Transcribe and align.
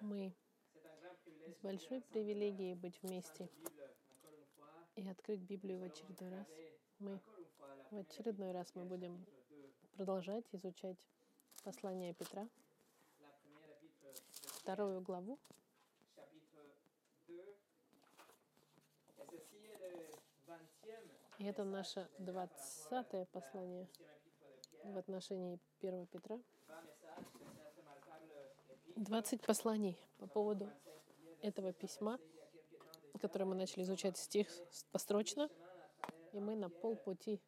Мы 0.00 0.34
с 1.46 1.56
большой 1.62 2.00
привилегией 2.00 2.74
быть 2.74 2.98
вместе 3.02 3.48
и 4.96 5.08
открыть 5.08 5.40
Библию 5.40 5.80
в 5.80 5.84
очередной 5.84 6.30
раз. 6.30 6.46
Мы 6.98 7.20
в 7.90 7.96
очередной 7.96 8.52
раз 8.52 8.74
мы 8.74 8.84
будем 8.84 9.24
продолжать 9.96 10.44
изучать 10.52 10.96
послание 11.64 12.14
Петра, 12.14 12.48
вторую 14.58 15.00
главу. 15.00 15.38
И 21.38 21.44
это 21.44 21.64
наше 21.64 22.08
двадцатое 22.18 23.24
послание 23.26 23.86
в 24.84 24.98
отношении 24.98 25.58
1 25.80 26.06
Петра. 26.06 26.38
20 28.98 29.42
посланий 29.42 29.96
по 30.18 30.26
поводу 30.26 30.68
этого 31.40 31.72
письма, 31.72 32.18
которое 33.20 33.44
мы 33.44 33.54
начали 33.54 33.82
изучать 33.82 34.18
стих 34.18 34.48
построчно, 34.90 35.48
и 36.32 36.40
мы 36.40 36.56
на 36.56 36.68
полпути 36.68 37.40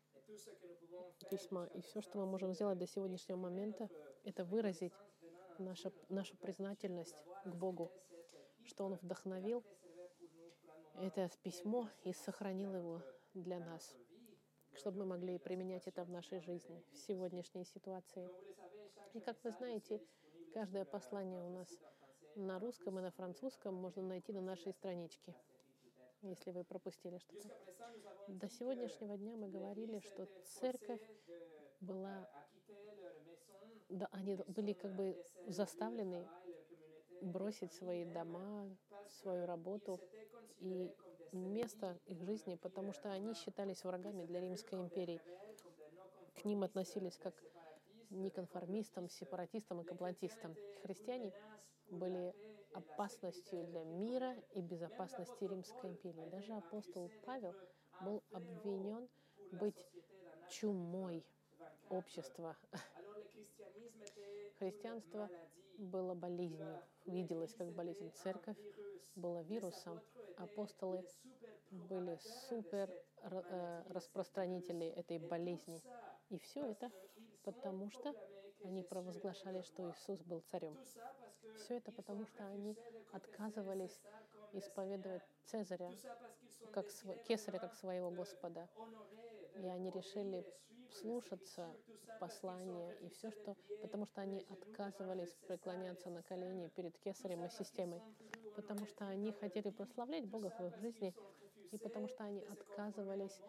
письма. 1.28 1.66
И 1.74 1.80
все, 1.80 2.02
что 2.02 2.18
мы 2.18 2.26
можем 2.26 2.54
сделать 2.54 2.78
до 2.78 2.86
сегодняшнего 2.86 3.36
момента, 3.36 3.88
это 4.23 4.45
выразить 4.45 4.92
нашу, 5.59 5.92
нашу 6.09 6.36
признательность 6.36 7.16
к 7.45 7.52
Богу, 7.52 7.90
что 8.64 8.84
Он 8.84 8.95
вдохновил 8.95 9.64
это 11.01 11.28
письмо 11.42 11.88
и 12.04 12.12
сохранил 12.12 12.74
его 12.74 13.02
для 13.34 13.59
нас, 13.59 13.96
чтобы 14.74 14.98
мы 14.98 15.06
могли 15.06 15.37
применять 15.38 15.88
это 15.88 16.04
в 16.04 16.10
нашей 16.10 16.38
жизни, 16.38 16.84
в 16.92 16.96
сегодняшней 16.98 17.64
ситуации. 17.64 18.30
И 19.14 19.20
как 19.20 19.42
вы 19.42 19.51
знаете, 19.51 20.01
каждое 20.52 20.84
послание 20.84 21.40
у 21.43 21.48
нас 21.51 21.68
на 22.37 22.59
русском 22.59 22.98
и 22.98 23.02
на 23.02 23.10
французском 23.10 23.74
можно 23.74 24.02
найти 24.02 24.32
на 24.32 24.40
нашей 24.40 24.73
страничке, 24.73 25.34
если 26.23 26.51
вы 26.51 26.65
пропустили 26.65 27.18
что-то. 27.18 27.48
До 28.29 28.48
сегодняшнего 28.48 29.16
дня 29.16 29.37
мы 29.37 29.48
говорили, 29.48 30.01
что 30.01 30.26
церковь 30.45 31.01
была, 31.80 32.29
да, 33.88 34.09
они 34.12 34.37
были 34.46 34.73
как 34.73 34.95
бы 34.95 35.16
заставлены 35.46 36.26
бросить 37.20 37.73
свои 37.73 38.04
дома, 38.04 38.68
свою 39.09 39.46
работу 39.46 40.01
и 40.59 40.95
место 41.32 41.98
их 42.07 42.23
жизни, 42.23 42.57
потому 42.57 42.92
что 42.92 43.12
они 43.12 43.35
считались 43.35 43.85
врагами 43.85 44.24
для 44.24 44.40
Римской 44.40 44.80
империи. 44.80 45.20
К 46.35 46.45
ним 46.45 46.62
относились 46.62 47.18
как 47.18 47.35
неконформистам, 48.11 49.09
сепаратистам 49.09 49.80
и 49.80 49.85
комплантистам. 49.85 50.55
Христиане 50.83 51.33
были 51.91 52.35
опасностью 52.73 53.65
для 53.65 53.85
мира 53.85 54.37
и 54.55 54.61
безопасности 54.61 55.45
Римской 55.45 55.91
империи. 55.91 56.29
Даже 56.31 56.53
апостол 56.55 57.11
Павел 57.25 57.55
был 58.01 58.23
обвинен 58.33 59.09
быть 59.53 59.87
чумой 60.49 61.25
общества. 61.88 62.57
Христианство 64.59 65.28
было 65.78 66.15
болезнью, 66.15 66.81
виделось 67.06 67.55
как 67.55 67.72
болезнь. 67.72 68.11
Церковь 68.22 68.59
была 69.15 69.43
вирусом. 69.43 70.00
Апостолы 70.37 71.05
были 71.71 72.19
супер 72.49 72.91
э, 73.22 73.83
распространители 73.88 74.87
этой 74.87 75.19
болезни. 75.19 75.83
И 76.28 76.38
все 76.38 76.66
это 76.66 76.91
потому, 77.43 77.91
что 77.91 78.15
они 78.65 78.83
провозглашали, 78.83 79.62
что 79.62 79.88
Иисус 79.91 80.21
был 80.22 80.43
царем. 80.50 80.77
Все 81.56 81.77
это 81.77 81.93
потому, 81.93 82.27
что 82.27 82.47
они 82.47 82.77
отказывались 83.12 84.00
исповедовать 84.53 85.22
Цезаря, 85.44 85.91
как 86.72 86.87
Кесаря, 87.26 87.59
как 87.59 87.75
своего 87.75 88.10
Господа. 88.10 88.69
И 89.56 89.66
они 89.66 89.91
решили 89.91 90.47
слушаться 90.91 91.69
послания 92.19 92.92
и 93.00 93.09
все, 93.10 93.31
что... 93.31 93.56
Потому 93.82 94.06
что 94.06 94.20
они 94.20 94.44
отказывались 94.48 95.37
преклоняться 95.47 96.10
на 96.10 96.22
колени 96.22 96.69
перед 96.69 96.98
Кесарем 96.98 97.44
и 97.44 97.50
системой. 97.50 98.03
Потому 98.56 98.87
что 98.87 99.06
они 99.06 99.32
хотели 99.32 99.70
прославлять 99.70 100.26
Бога 100.26 100.50
в 100.50 100.66
их 100.66 100.76
жизни. 100.78 101.14
И 101.72 101.78
потому 101.78 102.09
что 102.09 102.25
они 102.25 102.43
отказывались 102.43 103.41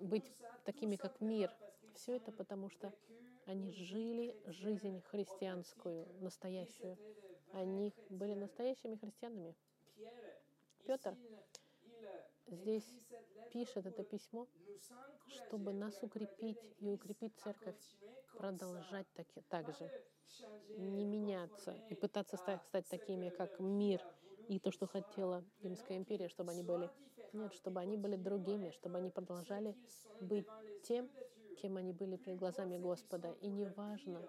быть 0.00 0.32
такими, 0.64 0.96
как 0.96 1.20
мир. 1.20 1.50
Все 1.96 2.16
это 2.16 2.30
потому, 2.30 2.68
что 2.68 2.92
они 3.46 3.72
жили 3.72 4.36
жизнь 4.46 5.00
христианскую, 5.10 6.06
настоящую. 6.20 6.98
Они 7.52 7.92
были 8.10 8.34
настоящими 8.34 8.96
христианами. 8.96 9.54
Петр 10.84 11.16
здесь 12.46 12.84
пишет 13.50 13.86
это 13.86 14.04
письмо, 14.04 14.46
чтобы 15.26 15.72
нас 15.72 16.02
укрепить 16.02 16.60
и 16.80 16.90
укрепить 16.90 17.32
церковь, 17.38 17.76
продолжать 18.36 19.06
таки, 19.14 19.40
так 19.48 19.72
же, 19.72 19.90
не 20.76 21.04
меняться 21.04 21.72
и 21.88 21.94
пытаться 21.94 22.36
стать, 22.36 22.62
стать 22.64 22.86
такими, 22.88 23.30
как 23.30 23.58
мир 23.58 24.02
и 24.48 24.58
то, 24.58 24.70
что 24.70 24.86
хотела 24.86 25.42
Римская 25.62 25.96
империя, 25.96 26.28
чтобы 26.28 26.50
они 26.52 26.62
были. 26.62 26.90
Нет, 27.32 27.54
чтобы 27.54 27.80
они 27.80 27.96
были 27.96 28.16
другими, 28.16 28.70
чтобы 28.70 28.98
они 28.98 29.10
продолжали 29.10 29.74
быть 30.20 30.46
тем, 30.84 31.10
кем 31.56 31.76
они 31.76 31.92
были 31.92 32.16
перед 32.16 32.38
глазами 32.38 32.78
Господа. 32.78 33.32
И 33.40 33.48
неважно, 33.48 34.22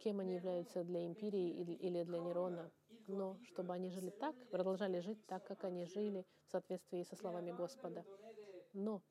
кем 0.00 0.20
они 0.20 0.34
являются 0.34 0.84
для 0.84 1.06
империи 1.06 1.50
или 1.50 2.04
для 2.04 2.18
Нерона, 2.18 2.70
но 3.06 3.38
чтобы 3.44 3.74
они 3.74 3.90
жили 3.90 4.10
так, 4.10 4.34
продолжали 4.50 5.00
жить 5.00 5.24
так, 5.26 5.44
как 5.46 5.64
они 5.64 5.86
жили 5.86 6.26
в 6.46 6.50
соответствии 6.50 7.02
со 7.02 7.16
словами 7.16 7.52
Господа. 7.52 8.04
Но 8.72 9.02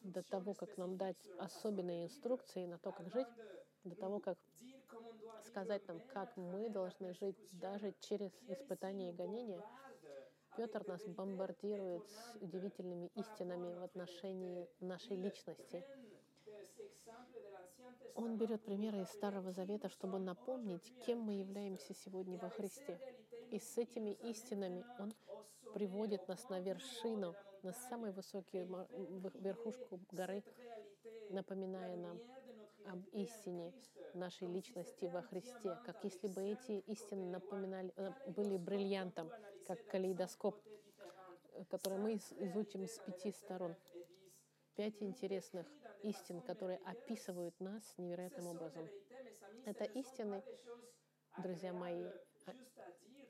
до 0.00 0.22
того, 0.22 0.54
как 0.54 0.76
нам 0.76 0.96
дать 0.96 1.28
особенные 1.38 2.04
инструкции 2.04 2.66
на 2.66 2.78
то, 2.78 2.92
как 2.92 3.10
жить, 3.10 3.28
до 3.84 3.96
того, 3.96 4.20
как 4.20 4.38
сказать 5.44 5.86
нам, 5.88 6.00
как 6.12 6.36
мы 6.36 6.68
должны 6.68 7.14
жить 7.14 7.36
даже 7.52 7.94
через 8.00 8.30
испытания 8.48 9.10
и 9.10 9.14
гонения, 9.14 9.62
Петр 10.56 10.86
нас 10.86 11.02
бомбардирует 11.06 12.06
с 12.08 12.36
удивительными 12.40 13.10
истинами 13.14 13.72
в 13.74 13.82
отношении 13.82 14.68
нашей 14.80 15.16
личности. 15.16 15.84
Он 18.14 18.36
берет 18.36 18.62
примеры 18.64 19.02
из 19.02 19.08
Старого 19.08 19.52
Завета, 19.52 19.88
чтобы 19.88 20.18
напомнить, 20.18 20.92
кем 21.06 21.20
мы 21.20 21.34
являемся 21.34 21.94
сегодня 21.94 22.38
во 22.38 22.50
Христе. 22.50 22.98
И 23.50 23.58
с 23.58 23.78
этими 23.78 24.10
истинами 24.10 24.84
Он 24.98 25.12
приводит 25.74 26.28
нас 26.28 26.48
на 26.48 26.60
вершину, 26.60 27.34
на 27.62 27.72
самую 27.72 28.12
высокую 28.12 28.66
верхушку 29.34 30.00
горы, 30.10 30.42
напоминая 31.30 31.96
нам 31.96 32.20
об 32.86 33.06
истине 33.12 33.72
нашей 34.14 34.48
личности 34.48 35.06
во 35.06 35.22
Христе, 35.22 35.78
как 35.86 36.02
если 36.04 36.28
бы 36.28 36.42
эти 36.42 36.80
истины 36.80 37.24
напоминали, 37.24 37.92
э, 37.96 38.10
были 38.26 38.56
бриллиантом, 38.56 39.30
как 39.66 39.84
калейдоскоп, 39.86 40.60
который 41.70 41.98
мы 41.98 42.14
изучим 42.14 42.86
с 42.86 42.98
пяти 42.98 43.30
сторон. 43.30 43.74
Пять 44.74 45.02
интересных 45.02 45.66
истин, 46.02 46.40
которые 46.40 46.78
описывают 46.84 47.58
нас 47.60 47.82
невероятным 47.98 48.46
образом. 48.46 48.88
Это 49.64 49.84
истины, 49.84 50.42
друзья 51.38 51.72
мои, 51.72 52.04
а, 52.46 52.52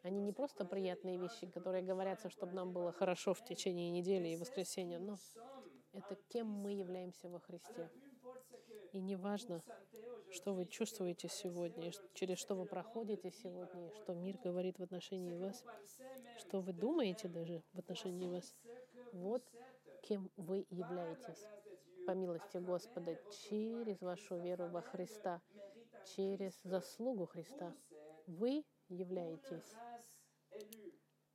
они 0.03 0.21
не 0.21 0.33
просто 0.33 0.65
приятные 0.65 1.19
вещи, 1.19 1.47
которые 1.47 1.83
говорятся, 1.83 2.29
чтобы 2.29 2.55
нам 2.55 2.73
было 2.73 2.93
хорошо 2.93 3.35
в 3.35 3.45
течение 3.45 3.91
недели 3.91 4.29
и 4.29 4.37
воскресенья, 4.37 4.99
но 4.99 5.19
это 5.93 6.17
кем 6.29 6.49
мы 6.49 6.73
являемся 6.73 7.29
во 7.29 7.39
Христе. 7.41 7.91
И 8.93 9.01
неважно, 9.01 9.63
что 10.31 10.55
вы 10.55 10.67
чувствуете 10.67 11.29
сегодня, 11.29 11.93
через 12.15 12.39
что 12.39 12.55
вы 12.55 12.67
проходите 12.67 13.31
сегодня, 13.31 13.91
что 13.95 14.15
мир 14.15 14.39
говорит 14.43 14.79
в 14.79 14.83
отношении 14.83 15.37
вас, 15.37 15.65
что 16.39 16.61
вы 16.61 16.73
думаете 16.73 17.29
даже 17.29 17.63
в 17.73 17.79
отношении 17.79 18.27
вас. 18.27 18.55
Вот 19.13 19.43
кем 20.03 20.31
вы 20.37 20.67
являетесь 20.71 21.47
по 22.07 22.13
милости 22.13 22.59
Господа 22.59 23.17
через 23.31 24.01
вашу 24.01 24.39
веру 24.39 24.69
во 24.69 24.83
Христа, 24.83 25.41
через 26.17 26.53
заслугу 26.63 27.27
Христа. 27.27 27.75
Вы 28.27 28.65
являетесь, 28.89 29.75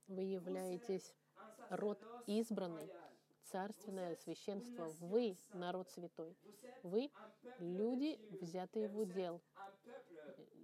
вы 0.07 0.21
являетесь 0.23 1.13
род 1.69 1.99
избранный, 2.27 2.89
царственное 3.43 4.15
священство. 4.15 4.89
Вы 4.99 5.37
народ 5.53 5.89
святой. 5.89 6.35
Вы 6.83 7.09
люди, 7.59 8.19
взятые 8.41 8.87
в 8.87 8.99
удел. 8.99 9.41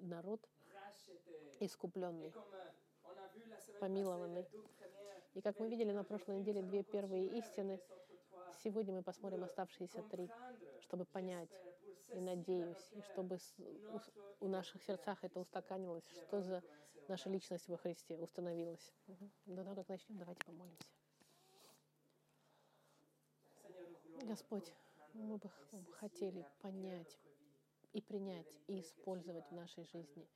Народ 0.01 0.41
искупленный, 1.59 2.33
помилованный. 3.79 4.47
И 5.33 5.41
как 5.41 5.59
мы 5.59 5.69
видели 5.69 5.91
на 5.91 6.03
прошлой 6.03 6.39
неделе, 6.39 6.61
две 6.61 6.83
первые 6.83 7.25
истины, 7.39 7.79
сегодня 8.63 8.93
мы 8.93 9.03
посмотрим 9.03 9.43
оставшиеся 9.43 10.01
три, 10.03 10.29
чтобы 10.79 11.05
понять 11.05 11.49
и 12.13 12.19
надеюсь, 12.21 12.91
и 12.93 13.01
чтобы 13.01 13.37
у, 14.39 14.47
наших 14.47 14.81
сердцах 14.83 15.23
это 15.23 15.39
устаканилось, 15.39 16.07
что 16.27 16.41
за 16.41 16.63
наша 17.07 17.29
личность 17.29 17.67
во 17.67 17.77
Христе 17.77 18.17
установилась. 18.17 18.93
Угу. 19.07 19.29
До 19.47 19.63
того, 19.63 19.75
как 19.75 19.89
начнем, 19.89 20.17
давайте 20.17 20.45
помолимся. 20.45 20.87
Господь, 24.23 24.71
мы 25.13 25.37
бы 25.37 25.49
хотели 25.99 26.45
понять 26.61 27.19
и 27.91 28.01
принять, 28.01 28.47
и 28.67 28.79
использовать 28.79 29.45
в 29.47 29.51
нашей 29.51 29.83
жизни 29.83 30.27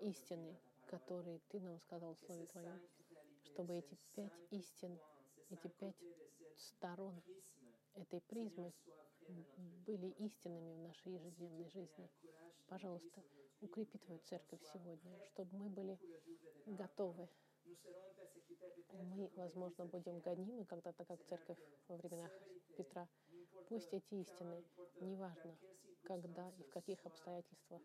истины, 0.00 0.58
которые 0.86 1.40
Ты 1.48 1.60
нам 1.60 1.78
сказал 1.80 2.14
в 2.14 2.20
Слове 2.20 2.46
Твоем, 2.46 2.80
чтобы 3.44 3.74
эти 3.74 3.98
пять 4.14 4.32
истин, 4.50 4.98
эти 5.50 5.68
пять 5.68 5.96
сторон 6.56 7.22
этой 7.94 8.20
призмы 8.20 8.72
были 9.86 10.08
истинными 10.18 10.72
в 10.74 10.78
нашей 10.78 11.12
ежедневной 11.12 11.68
жизни. 11.68 12.10
Пожалуйста, 12.66 13.22
укрепи 13.60 13.98
Твою 13.98 14.20
церковь 14.20 14.60
сегодня, 14.72 15.18
чтобы 15.26 15.56
мы 15.56 15.68
были 15.68 15.98
готовы. 16.66 17.28
Мы, 18.92 19.30
возможно, 19.36 19.84
будем 19.86 20.20
гонимы 20.20 20.64
когда-то, 20.64 21.04
как 21.04 21.22
церковь 21.24 21.58
во 21.88 21.96
временах 21.96 22.30
Петра. 22.76 23.08
Пусть 23.68 23.92
эти 23.92 24.14
истины, 24.14 24.62
неважно, 25.00 25.56
когда 26.04 26.50
и 26.50 26.62
в 26.62 26.70
каких 26.70 27.04
обстоятельствах, 27.06 27.82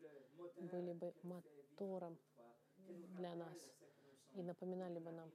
были 0.60 0.94
бы 0.94 1.14
мотором 1.24 2.18
для 2.88 3.36
нас 3.36 3.58
и 4.36 4.42
напоминали 4.42 5.00
бы 5.00 5.12
нам, 5.12 5.32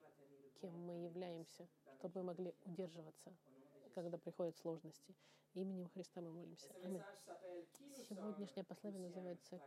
кем 0.61 0.73
мы 0.87 1.05
являемся, 1.05 1.67
чтобы 1.99 2.21
мы 2.21 2.26
могли 2.29 2.55
удерживаться, 2.65 3.32
когда 4.02 4.19
приходят 4.19 4.56
сложности. 4.56 5.14
Именем 5.55 5.88
Христа 5.88 6.20
мы 6.20 6.31
молимся. 6.31 6.73
Аминь. 6.82 7.02
Сегодняшнее 8.08 8.64
послание 8.64 9.00
называется 9.00 9.61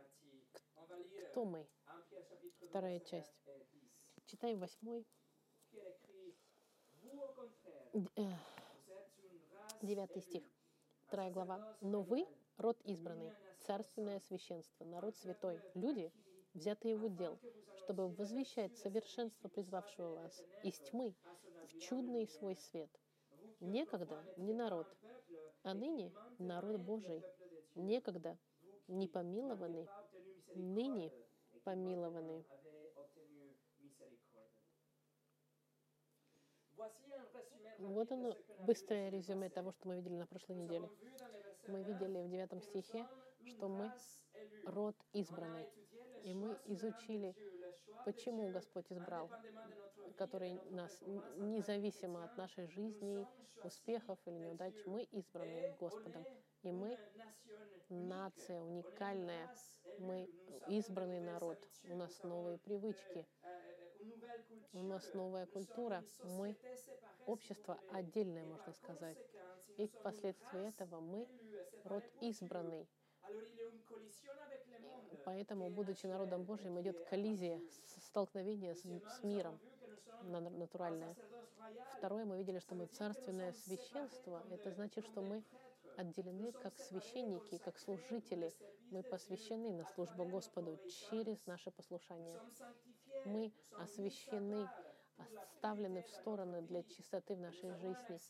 «Кто 1.30 1.44
мы?» 1.44 1.66
Вторая 2.60 3.00
часть. 3.00 3.32
Читаем 4.26 4.58
восьмой. 4.58 5.06
Э, 8.16 8.30
девятый 9.80 10.20
стих. 10.20 10.44
Вторая 11.06 11.30
глава. 11.30 11.76
«Но 11.80 12.02
вы— 12.02 12.26
род 12.58 12.78
избранный, 12.84 13.32
царственное 13.60 14.20
священство, 14.20 14.84
народ 14.84 15.16
святой, 15.16 15.62
люди, 15.74 16.12
взятые 16.52 16.96
в 16.96 17.06
удел, 17.06 17.38
чтобы 17.78 18.08
возвещать 18.08 18.76
совершенство 18.76 19.48
призвавшего 19.48 20.16
вас 20.16 20.44
из 20.62 20.78
тьмы 20.80 21.14
в 21.68 21.78
чудный 21.78 22.28
свой 22.28 22.56
свет. 22.56 22.90
Некогда 23.60 24.24
не 24.36 24.54
народ, 24.54 24.86
а 25.62 25.74
ныне 25.74 26.12
народ 26.38 26.80
Божий. 26.80 27.22
Некогда 27.74 28.38
не 28.86 29.08
помилованный, 29.08 29.88
ныне 30.54 31.12
помилованный. 31.64 32.46
Вот 37.78 38.10
оно, 38.10 38.36
быстрое 38.60 39.10
резюме 39.10 39.50
того, 39.50 39.72
что 39.72 39.88
мы 39.88 39.96
видели 39.96 40.14
на 40.14 40.26
прошлой 40.26 40.56
неделе. 40.56 40.90
Мы 41.68 41.82
видели 41.82 42.22
в 42.22 42.30
девятом 42.30 42.60
стихе, 42.60 43.06
что 43.44 43.68
мы 43.68 43.92
род 44.64 44.96
избранный. 45.12 45.66
И 46.24 46.34
мы 46.34 46.58
изучили, 46.66 47.34
почему 48.04 48.50
Господь 48.50 48.86
избрал, 48.90 49.30
который 50.16 50.60
нас, 50.70 51.00
независимо 51.36 52.24
от 52.24 52.36
нашей 52.36 52.66
жизни, 52.66 53.26
успехов 53.64 54.18
или 54.26 54.36
неудач, 54.36 54.74
мы 54.86 55.02
избраны 55.04 55.74
Господом. 55.78 56.24
И 56.62 56.72
мы 56.72 56.98
нация 57.88 58.60
уникальная, 58.60 59.48
мы 59.98 60.28
избранный 60.68 61.20
народ, 61.20 61.58
у 61.90 61.96
нас 61.96 62.22
новые 62.22 62.58
привычки, 62.58 63.26
у 64.72 64.82
нас 64.82 65.12
новая 65.14 65.46
культура, 65.46 66.04
мы 66.24 66.56
общество 67.26 67.78
отдельное, 67.92 68.44
можно 68.44 68.72
сказать. 68.72 69.18
И 69.76 69.86
впоследствии 69.86 70.68
этого 70.68 71.00
мы 71.00 71.28
род 71.84 72.04
избранный. 72.20 72.88
Поэтому, 75.24 75.68
будучи 75.70 76.06
народом 76.06 76.44
Божьим, 76.44 76.80
идет 76.80 76.98
коллизия, 77.08 77.60
столкновение 78.00 78.74
с, 78.74 78.82
с 78.82 79.22
миром 79.22 79.58
натуральное. 80.22 81.14
Второе, 81.96 82.24
мы 82.24 82.38
видели, 82.38 82.58
что 82.58 82.74
мы 82.74 82.86
царственное 82.86 83.52
священство. 83.52 84.42
Это 84.50 84.70
значит, 84.70 85.04
что 85.04 85.20
мы 85.20 85.42
отделены 85.96 86.52
как 86.52 86.78
священники, 86.78 87.58
как 87.58 87.78
служители. 87.78 88.52
Мы 88.90 89.02
посвящены 89.02 89.72
на 89.72 89.84
службу 89.84 90.24
Господу 90.24 90.78
через 91.10 91.44
наше 91.46 91.70
послушание. 91.70 92.40
Мы 93.24 93.52
освящены, 93.78 94.68
оставлены 95.42 96.02
в 96.02 96.08
стороны 96.08 96.62
для 96.62 96.82
чистоты 96.84 97.34
в 97.34 97.40
нашей 97.40 97.74
жизни. 97.74 98.20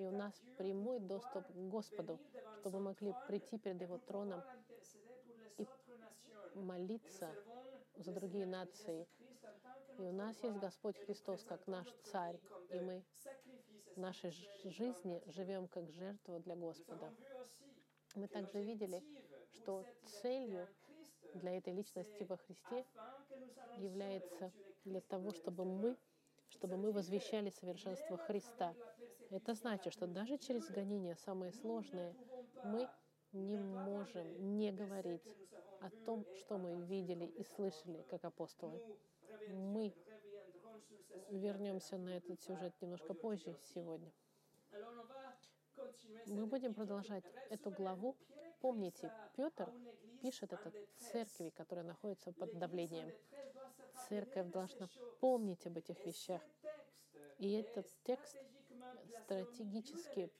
И 0.00 0.02
у 0.02 0.10
нас 0.12 0.32
прямой 0.56 0.98
доступ 0.98 1.46
к 1.46 1.68
Господу, 1.68 2.18
чтобы 2.60 2.78
мы 2.78 2.84
могли 2.84 3.14
прийти 3.28 3.58
перед 3.58 3.82
Его 3.82 3.98
троном 3.98 4.42
и 5.58 5.68
молиться 6.54 7.30
за 7.96 8.10
другие 8.10 8.46
нации. 8.46 9.06
И 9.98 10.02
у 10.02 10.12
нас 10.12 10.42
есть 10.42 10.56
Господь 10.56 10.96
Христос 11.04 11.44
как 11.44 11.66
наш 11.66 11.86
Царь, 12.04 12.40
и 12.70 12.80
мы 12.80 13.04
в 13.94 14.00
нашей 14.00 14.30
жизни 14.64 15.22
живем 15.26 15.68
как 15.68 15.90
жертва 15.90 16.38
для 16.38 16.56
Господа. 16.56 17.12
Мы 18.14 18.26
также 18.26 18.62
видели, 18.62 19.04
что 19.52 19.84
целью 20.22 20.66
для 21.34 21.58
этой 21.58 21.74
личности 21.74 22.22
во 22.22 22.38
Христе 22.38 22.86
является 23.76 24.50
для 24.86 25.02
того, 25.02 25.32
чтобы 25.32 25.66
мы, 25.66 25.98
чтобы 26.50 26.76
мы 26.76 26.92
возвещали 26.92 27.50
совершенство 27.50 28.18
Христа. 28.18 28.74
Это 29.30 29.54
значит, 29.54 29.92
что 29.92 30.06
даже 30.06 30.38
через 30.38 30.68
гонения 30.70 31.14
самые 31.14 31.52
сложные 31.52 32.14
мы 32.64 32.88
не 33.32 33.58
можем 33.58 34.56
не 34.56 34.72
говорить 34.72 35.22
о 35.80 35.90
том, 36.04 36.26
что 36.36 36.58
мы 36.58 36.84
видели 36.86 37.24
и 37.24 37.44
слышали, 37.44 38.04
как 38.10 38.24
апостолы. 38.24 38.82
Мы 39.48 39.94
вернемся 41.30 41.96
на 41.96 42.16
этот 42.16 42.42
сюжет 42.42 42.74
немножко 42.80 43.14
позже 43.14 43.56
сегодня. 43.74 44.12
Мы 46.26 46.46
будем 46.46 46.74
продолжать 46.74 47.24
эту 47.48 47.70
главу. 47.70 48.16
Помните, 48.60 49.12
Петр 49.34 49.72
пишет 50.20 50.52
это 50.52 50.72
церкви, 50.98 51.50
которая 51.50 51.84
находится 51.84 52.32
под 52.32 52.58
давлением. 52.58 53.10
Церковь 54.10 54.50
должна 54.50 54.88
помнить 55.20 55.64
об 55.68 55.78
этих 55.78 56.04
вещах. 56.04 56.42
И 57.38 57.52
этот 57.52 57.86
текст 58.02 58.36
стратегически 59.22 60.32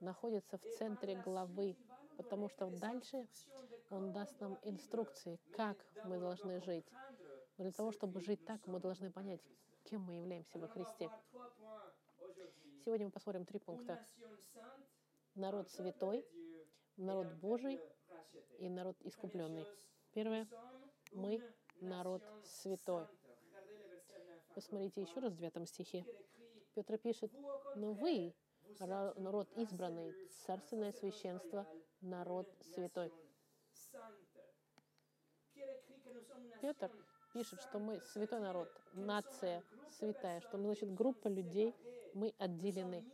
находится 0.00 0.56
в 0.56 0.62
центре 0.78 1.16
главы, 1.16 1.76
потому 2.16 2.48
что 2.48 2.70
дальше 2.70 3.28
он 3.90 4.14
даст 4.14 4.40
нам 4.40 4.58
инструкции, 4.62 5.38
как 5.54 5.76
мы 6.06 6.18
должны 6.18 6.58
жить. 6.62 6.86
Но 7.58 7.64
для 7.64 7.72
того, 7.72 7.92
чтобы 7.92 8.18
жить 8.22 8.46
так, 8.46 8.66
мы 8.66 8.80
должны 8.80 9.12
понять, 9.12 9.42
кем 9.84 10.00
мы 10.04 10.14
являемся 10.14 10.58
во 10.58 10.68
Христе. 10.68 11.10
Сегодня 12.82 13.06
мы 13.06 13.12
посмотрим 13.12 13.44
три 13.44 13.58
пункта. 13.58 14.02
Народ 15.34 15.68
святой, 15.68 16.26
народ 16.96 17.26
Божий 17.34 17.78
и 18.58 18.70
народ 18.70 18.96
искупленный. 19.02 19.66
Первое. 20.14 20.48
Мы 21.12 21.42
народ 21.82 22.22
святой. 22.44 23.06
Посмотрите 24.54 25.02
еще 25.02 25.20
раз 25.20 25.32
в 25.32 25.36
девятом 25.36 25.66
стихе. 25.66 26.04
Петр 26.74 26.98
пишет, 26.98 27.32
но 27.76 27.92
вы 27.92 28.34
народ 28.80 29.48
избранный, 29.56 30.14
царственное 30.46 30.92
священство, 30.92 31.66
народ 32.00 32.48
святой. 32.74 33.12
Петр 36.60 36.90
пишет, 37.32 37.60
что 37.62 37.78
мы 37.78 38.00
святой 38.00 38.40
народ, 38.40 38.68
нация 38.92 39.62
святая, 39.90 40.40
что 40.40 40.58
мы, 40.58 40.64
значит, 40.64 40.94
группа 40.94 41.28
людей, 41.28 41.74
мы 42.14 42.34
отделены, 42.38 43.04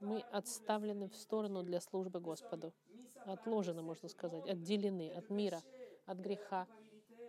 мы 0.00 0.20
отставлены 0.30 1.08
в 1.08 1.16
сторону 1.16 1.62
для 1.62 1.80
службы 1.80 2.20
Господу, 2.20 2.72
отложены, 3.24 3.82
можно 3.82 4.08
сказать, 4.08 4.46
отделены 4.48 5.12
от 5.12 5.30
мира, 5.30 5.62
от 6.06 6.18
греха, 6.18 6.66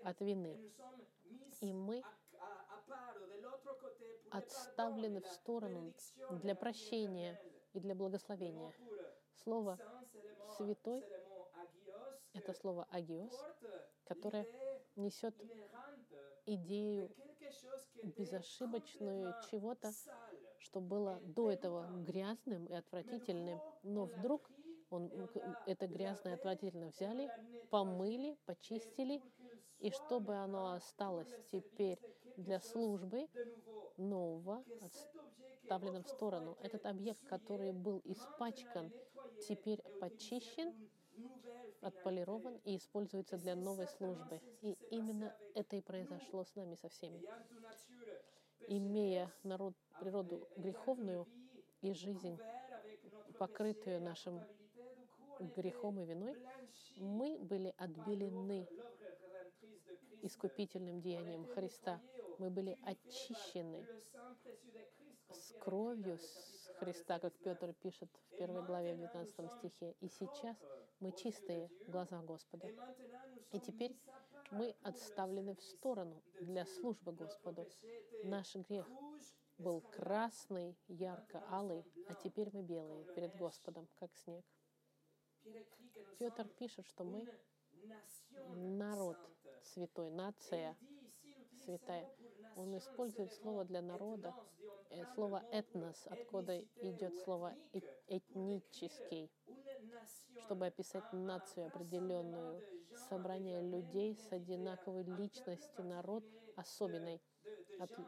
от 0.06 0.22
вины. 0.22 0.58
И 1.62 1.74
мы 1.74 2.04
отставлены 4.30 5.22
в 5.22 5.28
сторону 5.28 5.94
для 6.30 6.56
прощения 6.56 7.40
и 7.74 7.80
для 7.80 7.96
благословения. 7.96 8.74
Слово 9.44 9.80
«святой»— 10.58 11.04
это 12.34 12.54
слово 12.54 12.88
«агиос», 12.92 13.34
которое 14.06 14.46
несет 14.96 15.36
идею 16.46 17.10
безошибочную 18.04 19.34
чего-то, 19.50 19.92
что 20.60 20.82
было 20.82 21.20
до 21.22 21.52
этого 21.52 21.88
грязным 22.04 22.66
и 22.66 22.74
отвратительным, 22.74 23.60
но 23.84 24.06
вдруг 24.06 24.50
Он, 24.90 25.12
это 25.66 25.88
грязное, 25.88 26.36
отвратительно 26.36 26.88
взяли, 26.88 27.30
помыли, 27.70 28.38
почистили, 28.46 29.22
и 29.80 29.92
чтобы 29.92 30.36
оно 30.36 30.74
осталось 30.74 31.34
теперь 31.52 32.00
для 32.38 32.60
службы 32.60 33.28
нового, 33.98 34.64
отставлено 34.82 36.04
в 36.04 36.08
сторону. 36.08 36.58
Этот 36.62 36.86
объект, 36.86 37.26
который 37.28 37.72
был 37.72 38.02
испачкан, 38.06 38.92
теперь 39.48 39.82
почищен, 40.00 40.74
отполирован 41.82 42.60
и 42.66 42.78
используется 42.78 43.38
для 43.38 43.56
новой 43.56 43.88
службы. 43.88 44.42
И 44.62 44.78
именно 44.90 45.36
это 45.54 45.76
и 45.76 45.82
произошло 45.82 46.44
с 46.44 46.56
нами 46.56 46.76
со 46.76 46.90
всеми. 46.90 47.22
Имея 48.68 49.32
народ, 49.44 49.76
природу 50.00 50.48
греховную 50.56 51.28
и 51.82 51.94
жизнь, 51.94 52.38
покрытую 53.38 54.02
нашим 54.02 54.42
грехом 55.40 56.00
и 56.00 56.06
виной, 56.06 56.36
мы 56.98 57.38
были 57.40 57.74
отбелены 57.78 58.68
искупительным 60.26 61.02
деянием 61.02 61.46
Христа. 61.48 62.02
Мы 62.40 62.50
были 62.50 62.78
очищены 62.84 63.88
с 65.30 65.54
кровью 65.60 66.18
с 66.18 66.72
Христа, 66.80 67.20
как 67.20 67.34
Петр 67.40 67.74
пишет 67.74 68.10
в 68.30 68.38
первой 68.38 68.64
главе, 68.64 68.96
в 68.96 68.98
19 68.98 69.52
стихе. 69.58 69.96
И 70.02 70.10
сейчас 70.10 70.58
мы 71.00 71.12
чистые 71.12 71.70
в 71.88 71.92
глазах 71.92 72.26
Господа. 72.26 72.68
И 73.52 73.60
теперь 73.60 73.96
мы 74.52 74.76
отставлены 74.82 75.56
в 75.56 75.62
сторону 75.62 76.22
для 76.42 76.66
службы 76.66 77.12
Господу. 77.12 77.68
Наш 78.24 78.56
грех 78.56 78.90
был 79.58 79.82
красный, 79.82 80.78
ярко-алый, 80.88 81.86
а 82.08 82.16
теперь 82.16 82.50
мы 82.52 82.64
белые 82.64 83.06
перед 83.14 83.36
Господом, 83.36 83.88
как 83.96 84.14
снег. 84.16 84.46
Петр 86.18 86.48
пишет, 86.48 86.86
что 86.88 87.04
мы 87.04 87.28
народ 88.56 89.18
святой, 89.68 90.10
нация 90.10 90.78
святая. 91.64 92.08
Он 92.56 92.78
использует 92.78 93.34
слово 93.34 93.66
для 93.66 93.82
народа, 93.82 94.34
э, 94.90 95.04
слово 95.14 95.44
«этнос», 95.52 96.08
откуда 96.08 96.60
идет 96.82 97.18
слово 97.18 97.54
«этнический», 98.08 99.30
чтобы 100.46 100.68
описать 100.68 101.12
нацию 101.12 101.68
определенную, 101.68 102.64
собрание 103.10 103.62
людей 103.62 104.16
с 104.16 104.32
одинаковой 104.32 105.04
личностью, 105.04 105.84
народ 105.84 106.24
особенный, 106.56 107.22
от, 107.80 107.92
э, 108.00 108.04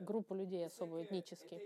группу 0.00 0.34
людей 0.34 0.64
особую, 0.64 1.04
этнически. 1.04 1.60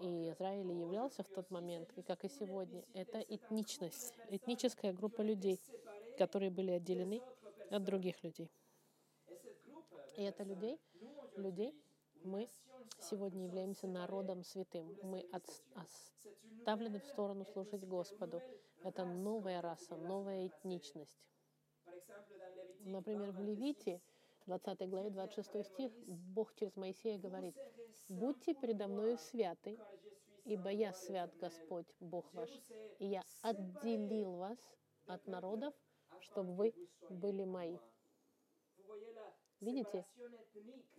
И 0.00 0.30
Израиль 0.30 0.72
являлся 0.72 1.22
в 1.22 1.28
тот 1.28 1.50
момент, 1.50 1.92
и 1.96 2.02
как 2.02 2.24
и 2.24 2.28
сегодня, 2.28 2.82
это 2.94 3.20
этничность, 3.20 4.14
этническая 4.30 4.94
группа 4.94 5.20
людей, 5.20 5.60
которые 6.16 6.50
были 6.50 6.70
отделены 6.70 7.20
от 7.70 7.84
других 7.84 8.22
людей. 8.22 8.50
И 10.16 10.22
это 10.22 10.42
людей, 10.42 10.78
людей 11.36 11.74
мы 12.24 12.50
сегодня 12.98 13.44
являемся 13.44 13.86
народом 13.86 14.44
святым. 14.44 14.96
Мы 15.02 15.26
отставлены 15.74 17.00
в 17.00 17.06
сторону 17.06 17.44
служить 17.46 17.86
Господу. 17.86 18.42
Это 18.82 19.04
новая 19.04 19.62
раса, 19.62 19.96
новая 19.96 20.48
этничность. 20.48 21.28
Например, 22.80 23.30
в 23.30 23.40
Левите, 23.40 24.00
20 24.46 24.88
главе, 24.88 25.10
26 25.10 25.66
стих, 25.66 25.92
Бог 26.06 26.54
через 26.54 26.76
Моисея 26.76 27.18
говорит, 27.18 27.54
«Будьте 28.08 28.54
передо 28.54 28.88
мною 28.88 29.16
святы, 29.18 29.78
ибо 30.44 30.70
я 30.70 30.92
свят 30.92 31.30
Господь, 31.36 31.86
Бог 32.00 32.32
ваш, 32.32 32.50
и 32.98 33.06
я 33.06 33.22
отделил 33.42 34.36
вас 34.36 34.58
от 35.06 35.26
народов, 35.26 35.74
чтобы 36.20 36.54
вы 36.54 36.74
были 37.08 37.44
мои». 37.44 37.78
Видите, 39.60 40.06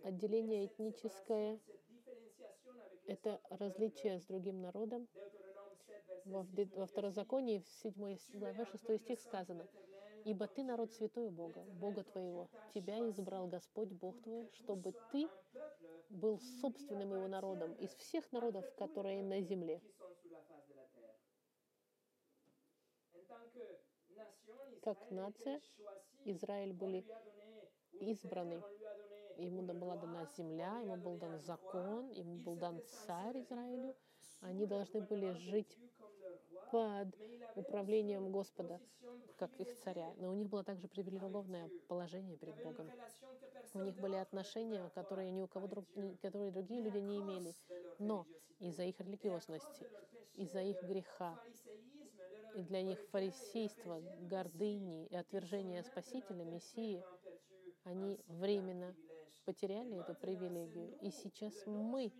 отделение 0.04 0.66
этническое— 0.66 1.58
это 3.06 3.40
различие 3.50 4.20
с 4.20 4.26
другим 4.26 4.60
народом. 4.60 5.08
Во, 6.24 6.46
Второзаконии, 6.86 7.58
в 7.58 7.68
7 7.68 8.38
главе 8.38 8.64
6 8.64 8.98
стих 8.98 9.20
сказано, 9.20 9.66
«Ибо 10.24 10.46
ты 10.46 10.62
народ 10.62 10.92
святой 10.92 11.30
Бога, 11.30 11.64
Бога 11.64 12.04
твоего. 12.04 12.48
Тебя 12.72 13.00
избрал 13.10 13.48
Господь 13.48 13.90
Бог 13.90 14.22
твой, 14.22 14.48
чтобы 14.52 14.94
ты 15.10 15.26
был 16.10 16.38
собственным 16.60 17.12
его 17.12 17.26
народом 17.26 17.74
из 17.74 17.92
всех 17.96 18.30
народов, 18.30 18.64
которые 18.76 19.24
на 19.24 19.40
земле». 19.40 19.82
Как 24.82 24.98
нация 25.12 25.60
Израиль 26.24 26.72
были 26.72 27.04
избранный. 28.00 28.60
Ему 29.38 29.62
была 29.62 29.96
дана 29.96 30.26
земля, 30.36 30.80
ему 30.80 30.96
был 30.96 31.16
дан 31.18 31.38
закон, 31.38 32.10
ему 32.10 32.38
был 32.38 32.56
дан 32.56 32.82
царь 33.06 33.38
Израилю. 33.42 33.94
Они 34.40 34.66
должны 34.66 35.00
были 35.00 35.30
жить 35.34 35.78
под 36.72 37.08
управлением 37.54 38.32
Господа, 38.32 38.80
как 39.36 39.52
их 39.60 39.78
царя. 39.78 40.12
Но 40.16 40.30
у 40.30 40.34
них 40.34 40.48
было 40.48 40.64
также 40.64 40.88
привилегированное 40.88 41.70
положение 41.86 42.36
перед 42.36 42.56
Богом. 42.56 42.90
У 43.74 43.82
них 43.82 43.94
были 43.94 44.16
отношения, 44.16 44.90
которые 44.96 45.30
ни 45.30 45.42
у 45.42 45.46
кого 45.46 45.68
друг, 45.68 45.86
которые 46.20 46.50
другие 46.50 46.82
люди 46.82 46.98
не 46.98 47.20
имели. 47.20 47.54
Но 48.00 48.26
из-за 48.58 48.82
их 48.82 48.98
религиозности, 48.98 49.86
из-за 50.34 50.60
их 50.60 50.82
греха, 50.82 51.40
и 52.54 52.62
для 52.62 52.82
них 52.82 53.00
фарисейство, 53.10 54.00
гордыни 54.20 55.06
и 55.06 55.16
отвержение 55.16 55.82
Спасителя, 55.82 56.44
Мессии— 56.44 57.02
они 57.84 58.20
временно 58.26 58.94
потеряли 59.44 60.00
эту 60.00 60.14
привилегию. 60.14 60.96
И 61.00 61.10
сейчас 61.10 61.54
мы, 61.66 62.12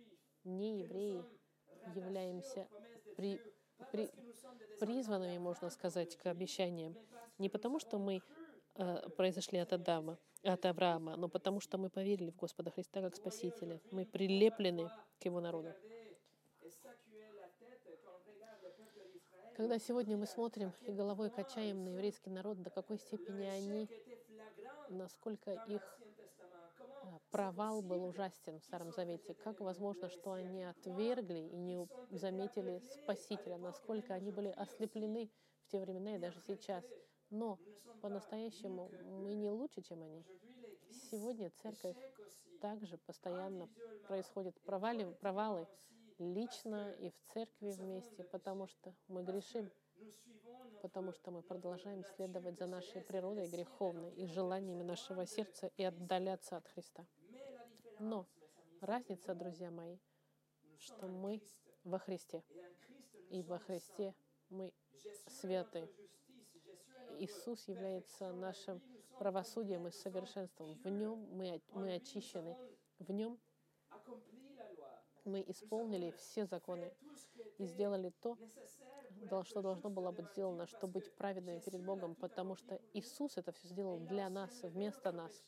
не 0.43 0.81
евреи, 0.81 1.23
являемся 1.95 2.67
при, 3.15 3.39
при, 3.91 4.09
призванными, 4.79 5.37
можно 5.37 5.69
сказать, 5.69 6.17
к 6.17 6.25
обещаниям. 6.25 6.95
Не 7.37 7.49
потому, 7.49 7.79
что 7.79 7.97
мы 7.97 8.21
э, 8.75 9.09
произошли 9.17 9.59
от 9.59 9.73
Адама, 9.73 10.17
от 10.43 10.65
Авраама, 10.65 11.15
но 11.15 11.29
потому, 11.29 11.61
что 11.61 11.77
мы 11.77 11.89
поверили 11.89 12.31
в 12.31 12.35
Господа 12.35 12.69
Христа 12.71 13.01
как 13.01 13.15
Спасителя. 13.15 13.79
Мы 13.91 14.05
прилеплены 14.05 14.89
к 15.19 15.25
Его 15.25 15.39
народу. 15.39 15.73
Когда 19.55 19.77
сегодня 19.77 20.17
мы 20.17 20.25
смотрим 20.25 20.73
и 20.81 20.91
головой 20.91 21.29
качаем 21.29 21.83
на 21.83 21.89
еврейский 21.89 22.31
народ, 22.31 22.61
до 22.63 22.71
какой 22.71 22.97
степени 22.97 23.45
они 23.45 23.87
насколько 24.89 25.51
их 25.51 25.81
а, 27.03 27.19
провал 27.29 27.83
был 27.83 28.03
ужасен 28.05 28.59
в 28.59 28.63
Старом 28.63 28.91
Завете. 28.91 29.35
Как 29.35 29.59
возможно, 29.59 30.09
что 30.09 30.33
они 30.33 30.63
отвергли 30.63 31.49
и 31.51 31.55
не 31.55 31.87
заметили 32.09 32.79
Спасителя, 32.79 33.57
насколько 33.57 34.15
они 34.15 34.31
были 34.31 34.49
ослеплены 34.49 35.29
в 35.65 35.71
те 35.71 35.79
времена 35.79 36.15
и 36.15 36.19
даже 36.19 36.41
сейчас. 36.47 36.83
Но 37.29 37.59
по-настоящему 38.01 38.89
мы 39.21 39.35
не 39.35 39.49
лучше, 39.51 39.81
чем 39.81 40.01
они. 40.01 40.25
Сегодня 41.11 41.51
церковь 41.61 41.97
также 42.59 42.97
постоянно 42.97 43.69
происходит 44.07 44.59
провалы, 44.61 45.13
провалы 45.21 45.67
лично 46.31 46.91
и 46.99 47.09
в 47.09 47.33
церкви 47.33 47.71
вместе, 47.71 48.23
потому 48.23 48.67
что 48.67 48.93
мы 49.07 49.23
грешим 49.23 49.71
потому 50.81 51.13
что 51.13 51.31
мы 51.31 51.41
продолжаем 51.41 52.03
следовать 52.03 52.57
за 52.57 52.67
нашей 52.67 53.01
природой 53.01 53.47
греховной 53.47 54.11
и 54.11 54.25
желаниями 54.27 54.83
нашего 54.83 55.25
сердца 55.25 55.71
и 55.77 55.83
отдаляться 55.83 56.57
от 56.57 56.67
Христа. 56.67 57.05
Но 57.99 58.27
разница, 58.81 59.33
друзья 59.33 59.71
мои, 59.71 59.97
что 60.77 61.07
мы 61.07 61.41
во 61.85 61.99
Христе. 61.99 62.43
И 63.29 63.43
во 63.43 63.59
Христе 63.59 64.13
мы 64.49 64.73
святы. 65.27 65.89
Иисус 67.19 67.67
является 67.67 68.33
нашим 68.33 68.81
правосудием 69.19 69.87
и 69.87 69.91
совершенством. 69.91 70.73
В 70.75 70.89
нем 70.89 71.19
мы, 71.31 71.61
мы 71.71 71.93
очищены. 71.95 72.57
В 72.99 73.11
нем 73.11 73.39
мы 75.25 75.43
исполнили 75.47 76.11
все 76.17 76.45
законы 76.45 76.91
и 77.57 77.65
сделали 77.65 78.11
то, 78.21 78.37
что 79.43 79.61
должно 79.61 79.89
было 79.89 80.11
быть 80.11 80.29
сделано, 80.31 80.67
чтобы 80.67 80.93
быть 80.93 81.11
праведными 81.13 81.59
перед 81.59 81.81
Богом, 81.83 82.15
потому 82.15 82.55
что 82.55 82.79
Иисус 82.93 83.37
это 83.37 83.51
все 83.51 83.67
сделал 83.67 83.99
для 83.99 84.29
нас, 84.29 84.61
вместо 84.63 85.11
нас. 85.11 85.43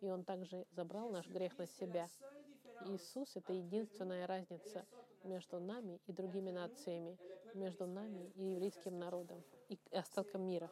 И 0.00 0.08
Он 0.10 0.24
также 0.24 0.66
забрал 0.70 1.10
наш 1.10 1.28
грех 1.28 1.58
на 1.58 1.66
себя. 1.66 2.08
Иисус— 2.86 3.32
это 3.36 3.52
единственная 3.52 4.26
разница 4.26 4.86
между 5.24 5.58
нами 5.58 6.00
и 6.06 6.12
другими 6.12 6.50
нациями, 6.50 7.18
между 7.54 7.86
нами 7.86 8.30
и 8.36 8.52
еврейским 8.52 8.98
народом, 8.98 9.42
и 9.68 9.78
остатком 9.90 10.46
мира. 10.46 10.70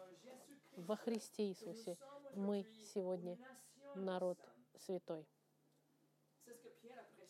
Во 0.76 0.96
Христе 0.96 1.48
Иисусе 1.48 1.98
мы 2.34 2.64
сегодня 2.94 3.38
народ 3.94 4.38
святой. 4.78 5.26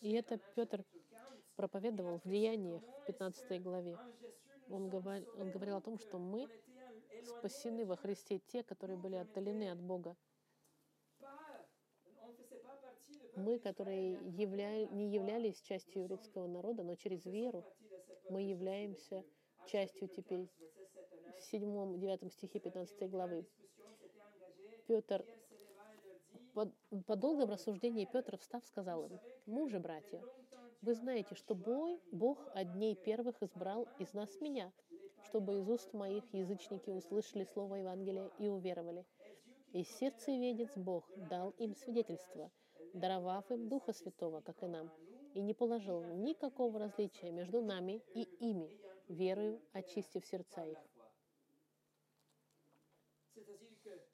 И 0.01 0.13
это 0.13 0.39
Петр 0.55 0.85
проповедовал 1.57 2.19
в 2.19 2.29
Деяниях 2.29 2.83
в 2.83 3.07
15 3.07 3.63
главе 3.63 3.99
Он, 4.71 4.89
говор, 4.89 5.23
он 5.39 5.51
говорил 5.51 5.77
о 5.77 5.81
том, 5.81 5.99
что 5.99 6.19
мы 6.19 6.49
спасены 7.25 7.85
во 7.85 7.97
Христе, 7.97 8.39
те, 8.39 8.63
которые 8.63 8.97
были 8.97 9.17
отдалены 9.17 9.71
от 9.71 9.81
Бога. 9.81 10.17
Мы, 13.35 13.59
которые 13.59 14.15
явля... 14.39 14.87
не 14.87 15.13
являлись 15.13 15.61
частью 15.61 16.03
еврейского 16.03 16.47
народа, 16.47 16.83
но 16.83 16.95
через 16.95 17.27
веру 17.27 17.65
мы 18.31 18.43
являемся 18.43 19.25
частью 19.67 20.09
теперь 20.09 20.49
в 21.39 21.53
7-9 21.53 22.31
стихе 22.31 22.61
15 22.61 23.11
главы. 23.11 23.47
Петр 24.87 25.25
по, 26.55 26.73
по 27.07 27.17
долгом 27.17 27.51
рассуждении 27.51 28.09
Петр, 28.11 28.39
встав, 28.39 28.65
сказал 28.65 29.05
им, 29.05 29.21
«Мужи, 29.45 29.79
братья, 29.79 30.23
вы 30.87 30.95
знаете, 30.95 31.35
что 31.35 31.57
бой, 31.57 32.01
Бог 32.13 32.39
от 32.55 32.75
дней 32.75 32.95
первых 32.95 33.43
избрал 33.43 33.89
из 33.99 34.15
нас 34.15 34.41
меня, 34.41 34.73
чтобы 35.25 35.59
из 35.59 35.69
уст 35.69 35.93
моих 35.93 36.33
язычники 36.33 36.91
услышали 36.91 37.43
слово 37.43 37.77
Евангелия 37.77 38.31
и 38.39 38.47
уверовали. 38.47 39.05
И 39.73 39.83
сердцеведец 39.83 40.71
Бог 40.77 41.05
дал 41.29 41.51
им 41.59 41.75
свидетельство, 41.75 42.53
даровав 42.95 43.51
им 43.51 43.69
Духа 43.69 43.93
Святого, 43.93 44.43
как 44.43 44.63
и 44.63 44.67
нам, 44.69 44.89
и 45.35 45.41
не 45.41 45.55
положил 45.55 46.05
никакого 46.05 46.79
различия 46.79 47.33
между 47.33 47.61
нами 47.61 48.01
и 48.15 48.23
ими, 48.39 48.71
верою 49.09 49.61
очистив 49.73 50.25
сердца 50.25 50.65
их. 50.65 50.79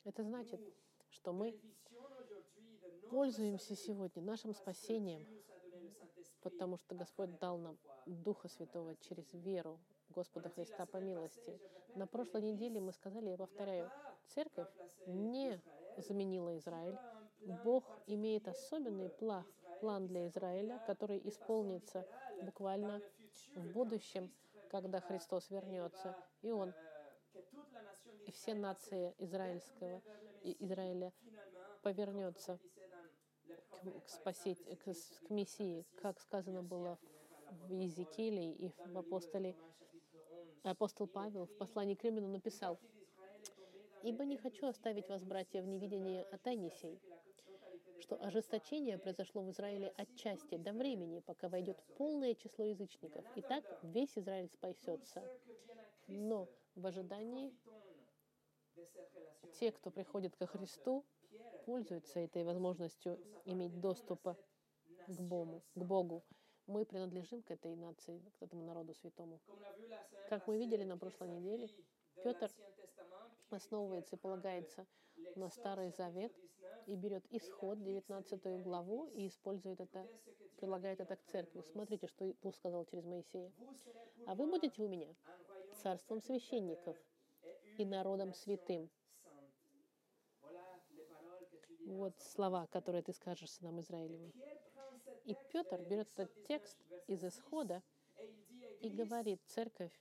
Это 0.05 0.25
значит, 0.25 0.61
что 1.11 1.35
мы 1.35 1.55
пользуемся 3.11 3.77
сегодня 3.77 4.23
нашим 4.23 4.55
спасением, 4.55 5.27
потому 6.43 6.77
что 6.77 6.95
Господь 6.95 7.39
дал 7.39 7.59
нам 7.59 7.79
Духа 8.07 8.49
Святого 8.49 8.97
через 8.97 9.33
веру 9.33 9.81
Господа 10.09 10.51
Христа 10.51 10.87
по 10.87 10.99
милости. 10.99 11.59
На 11.95 12.07
прошлой 12.07 12.43
неделе 12.43 12.81
мы 12.81 12.93
сказали, 12.93 13.31
я 13.31 13.37
повторяю, 13.37 13.91
церковь 14.27 14.69
не 15.07 15.61
заменила 15.97 16.57
Израиль. 16.59 16.99
Бог 17.65 17.85
имеет 18.07 18.49
особенный 18.49 19.09
план, 19.09 19.45
план 19.81 20.07
для 20.07 20.27
Израиля, 20.29 20.83
который 20.87 21.21
исполнится 21.29 22.07
буквально 22.43 23.01
в 23.55 23.73
будущем, 23.73 24.33
когда 24.71 25.01
Христос 25.01 25.51
вернется. 25.51 26.17
И 26.43 26.53
Он, 26.53 26.73
и 28.27 28.31
все 28.33 28.55
нации 28.55 29.15
израильского, 29.19 30.03
Израиля 30.43 31.13
повернется 31.83 32.59
к, 33.91 34.09
спасить, 34.09 34.63
к, 34.79 34.93
к 35.27 35.31
Мессии, 35.31 35.85
как 35.97 36.21
сказано 36.21 36.63
было 36.63 36.99
в 37.51 37.73
Иезекииле 37.73 38.53
и 38.53 38.73
в 38.87 38.99
апостоле. 38.99 39.57
Апостол 40.63 41.07
Павел 41.07 41.47
в 41.47 41.57
послании 41.57 41.95
к 41.95 42.05
Римляну 42.05 42.29
написал, 42.29 42.79
«Ибо 44.03 44.25
не 44.25 44.37
хочу 44.37 44.67
оставить 44.67 45.09
вас, 45.09 45.23
братья, 45.25 45.63
в 45.63 45.67
невидении 45.67 46.27
о 46.31 46.39
тайне 46.39 46.71
сей, 46.71 47.01
что 48.03 48.21
ожесточение 48.23 48.99
произошло 48.99 49.43
в 49.43 49.51
Израиле 49.51 49.93
отчасти 49.97 50.57
до 50.57 50.73
времени, 50.73 51.21
пока 51.21 51.49
войдет 51.49 51.83
полное 51.97 52.35
число 52.35 52.65
язычников. 52.65 53.25
И 53.37 53.43
так 53.43 53.65
весь 53.83 54.19
Израиль 54.19 54.49
спасется. 54.49 55.23
Но 56.09 56.49
в 56.75 56.87
ожидании 56.87 57.55
те, 59.59 59.71
кто 59.71 59.91
приходит 59.91 60.37
ко 60.37 60.47
Христу, 60.47 61.05
пользуются 61.65 62.21
этой 62.21 62.45
возможностью 62.45 63.19
иметь 63.45 63.81
доступа 63.81 64.37
к 65.07 65.21
Богу. 65.21 65.63
К 65.75 65.83
Богу. 65.83 66.23
Мы 66.67 66.85
принадлежим 66.85 67.43
к 67.43 67.51
этой 67.51 67.75
нации, 67.75 68.23
к 68.39 68.43
этому 68.43 68.65
народу 68.65 68.95
святому. 68.95 69.41
Как 70.29 70.47
мы 70.47 70.59
видели 70.59 70.85
на 70.85 70.97
прошлой 70.97 71.29
неделе, 71.29 71.69
Петр 72.23 72.51
основывается 73.51 74.17
и 74.17 74.19
полагается 74.19 74.87
на 75.37 75.51
Старый 75.51 75.91
Завет 75.91 76.33
и 76.87 76.95
берет 76.95 77.25
исход, 77.31 77.83
19 77.83 78.63
главу, 78.63 79.07
и 79.15 79.29
использует 79.29 79.81
это, 79.81 80.07
прилагает 80.57 81.01
это 81.01 81.17
к 81.17 81.23
церкви. 81.25 81.63
Смотрите, 81.73 82.07
что 82.07 82.35
Бог 82.43 82.55
сказал 82.57 82.85
через 82.87 83.05
Моисея. 83.05 83.53
«А 84.27 84.35
вы 84.35 84.47
будете 84.47 84.83
у 84.83 84.89
меня 84.89 85.15
царством 85.83 86.21
священников 86.21 86.97
и 87.79 87.85
народом 87.85 88.33
святым, 88.35 88.91
вот 91.93 92.19
слова, 92.21 92.67
которые 92.69 93.03
ты 93.03 93.13
скажешь 93.13 93.61
нам, 93.61 93.81
Израилевым. 93.81 94.33
И 95.25 95.37
Петр 95.53 95.81
берет 95.83 96.09
этот 96.13 96.31
текст 96.45 96.77
из 97.07 97.25
Исхода 97.25 97.83
и 98.81 98.89
говорит, 98.89 99.41
церковь, 99.47 99.93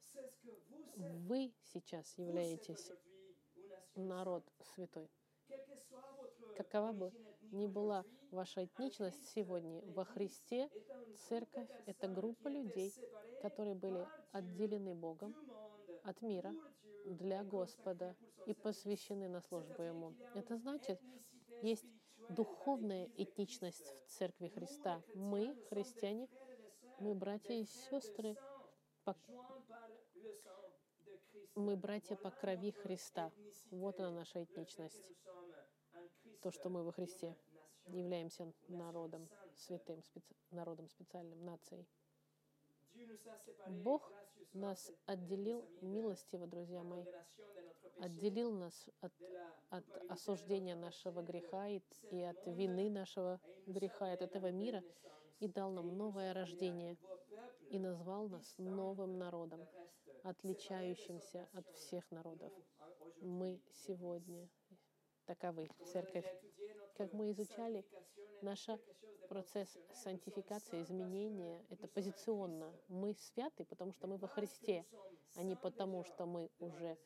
вы 0.95 1.53
сейчас 1.73 2.17
являетесь 2.17 2.91
народ 3.95 4.43
святой. 4.73 5.09
Какова 6.55 6.91
бы 6.91 7.11
ни 7.51 7.67
была 7.67 8.05
ваша 8.31 8.65
этничность 8.65 9.29
сегодня, 9.33 9.81
во 9.93 10.05
Христе 10.05 10.69
церковь— 11.27 11.69
это 11.85 12.07
группа 12.07 12.47
людей, 12.47 12.93
которые 13.41 13.75
были 13.75 14.07
отделены 14.31 14.95
Богом 14.95 15.35
от 16.03 16.21
мира 16.21 16.53
для 17.05 17.43
Господа 17.43 18.15
и 18.45 18.53
посвящены 18.53 19.27
на 19.27 19.41
службу 19.41 19.81
Ему. 19.81 20.13
Это 20.33 20.57
значит, 20.57 20.99
есть 21.61 21.85
духовная 22.29 23.09
этничность 23.17 23.93
в 24.05 24.11
Церкви 24.11 24.47
Христа. 24.47 25.01
Мы, 25.15 25.55
христиане, 25.69 26.27
мы 26.99 27.13
братья 27.15 27.53
и 27.53 27.65
сестры, 27.65 28.37
по... 29.03 29.15
мы 31.55 31.75
братья 31.75 32.15
по 32.15 32.31
крови 32.31 32.71
Христа. 32.71 33.31
Вот 33.71 33.99
она 33.99 34.11
наша 34.11 34.43
этничность. 34.43 35.11
То, 36.41 36.51
что 36.51 36.69
мы 36.69 36.83
во 36.83 36.91
Христе 36.91 37.35
являемся 37.87 38.51
народом 38.67 39.29
святым, 39.55 40.01
специ... 40.03 40.35
народом 40.51 40.87
специальным, 40.89 41.43
нацией. 41.45 41.87
Бог 43.67 44.11
нас 44.53 44.91
отделил 45.05 45.67
милостиво, 45.81 46.47
друзья 46.47 46.83
мои, 46.83 47.05
отделил 47.99 48.51
нас 48.51 48.89
от, 48.99 49.13
от 49.69 49.85
осуждения 50.09 50.75
нашего 50.75 51.21
греха 51.21 51.67
и, 51.67 51.81
и 52.11 52.21
от 52.21 52.45
вины 52.45 52.89
нашего 52.89 53.39
греха, 53.65 54.11
от 54.11 54.21
этого 54.21 54.51
мира, 54.51 54.83
и 55.39 55.47
дал 55.47 55.71
нам 55.71 55.97
новое 55.97 56.33
рождение, 56.33 56.97
и 57.69 57.79
назвал 57.79 58.27
нас 58.27 58.55
новым 58.57 59.17
народом, 59.17 59.67
отличающимся 60.23 61.47
от 61.53 61.67
всех 61.71 62.09
народов. 62.11 62.51
Мы 63.21 63.61
сегодня 63.71 64.49
таковы, 65.25 65.69
церковь. 65.85 66.25
Как 67.01 67.13
мы 67.13 67.31
изучали, 67.31 67.83
наш 68.43 68.69
процесс 69.27 69.75
сантификации, 69.91 70.83
изменения, 70.83 71.65
это 71.71 71.87
позиционно. 71.87 72.71
Мы 72.89 73.15
святы, 73.15 73.65
потому 73.65 73.91
что 73.91 74.05
мы 74.05 74.17
во 74.17 74.27
Христе, 74.27 74.85
а 75.35 75.41
не 75.41 75.55
потому, 75.55 76.03
что 76.03 76.27
мы 76.27 76.51
уже 76.59 76.99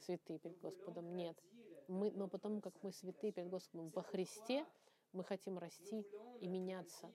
святы 0.00 0.38
перед 0.38 0.60
Господом. 0.60 1.16
Нет. 1.16 1.42
Мы, 1.88 2.10
но 2.10 2.28
потому 2.28 2.60
как 2.60 2.74
мы 2.82 2.92
святы 2.92 3.32
перед 3.32 3.48
Господом 3.48 3.88
во 3.88 4.02
Христе, 4.02 4.66
мы 5.14 5.24
хотим 5.24 5.56
расти 5.56 6.06
и 6.42 6.46
меняться. 6.46 7.10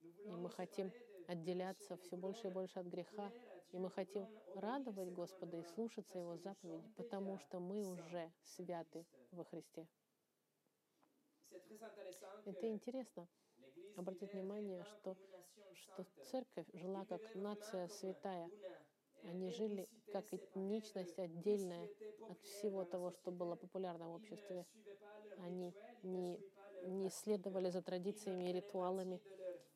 И 0.00 0.30
мы 0.30 0.48
хотим 0.48 0.90
отделяться 1.28 1.98
все 1.98 2.16
больше 2.16 2.46
и 2.46 2.50
больше 2.50 2.78
от 2.78 2.86
греха. 2.86 3.30
И 3.72 3.78
мы 3.78 3.90
хотим 3.90 4.26
радовать 4.54 5.12
Господа 5.12 5.58
и 5.58 5.62
слушаться 5.62 6.18
Его 6.18 6.38
заповеди, 6.38 6.90
потому 6.96 7.38
что 7.38 7.60
мы 7.60 7.84
уже 7.84 8.32
святы 8.44 9.04
во 9.30 9.44
Христе. 9.44 9.86
Это 12.44 12.68
интересно 12.68 13.26
обратить 13.96 14.32
внимание, 14.32 14.84
что, 14.84 15.16
что 15.72 16.04
церковь 16.30 16.66
жила 16.72 17.04
как 17.06 17.20
нация 17.34 17.88
святая, 17.88 18.50
они 19.22 19.50
жили 19.50 19.88
как 20.12 20.32
этничность 20.32 21.18
отдельная 21.18 21.88
от 22.28 22.40
всего 22.42 22.84
того, 22.84 23.10
что 23.10 23.30
было 23.30 23.56
популярно 23.56 24.08
в 24.08 24.14
обществе. 24.14 24.66
Они 25.38 25.74
не, 26.02 26.38
не 26.82 27.10
следовали 27.10 27.70
за 27.70 27.82
традициями 27.82 28.50
и 28.50 28.52
ритуалами 28.52 29.20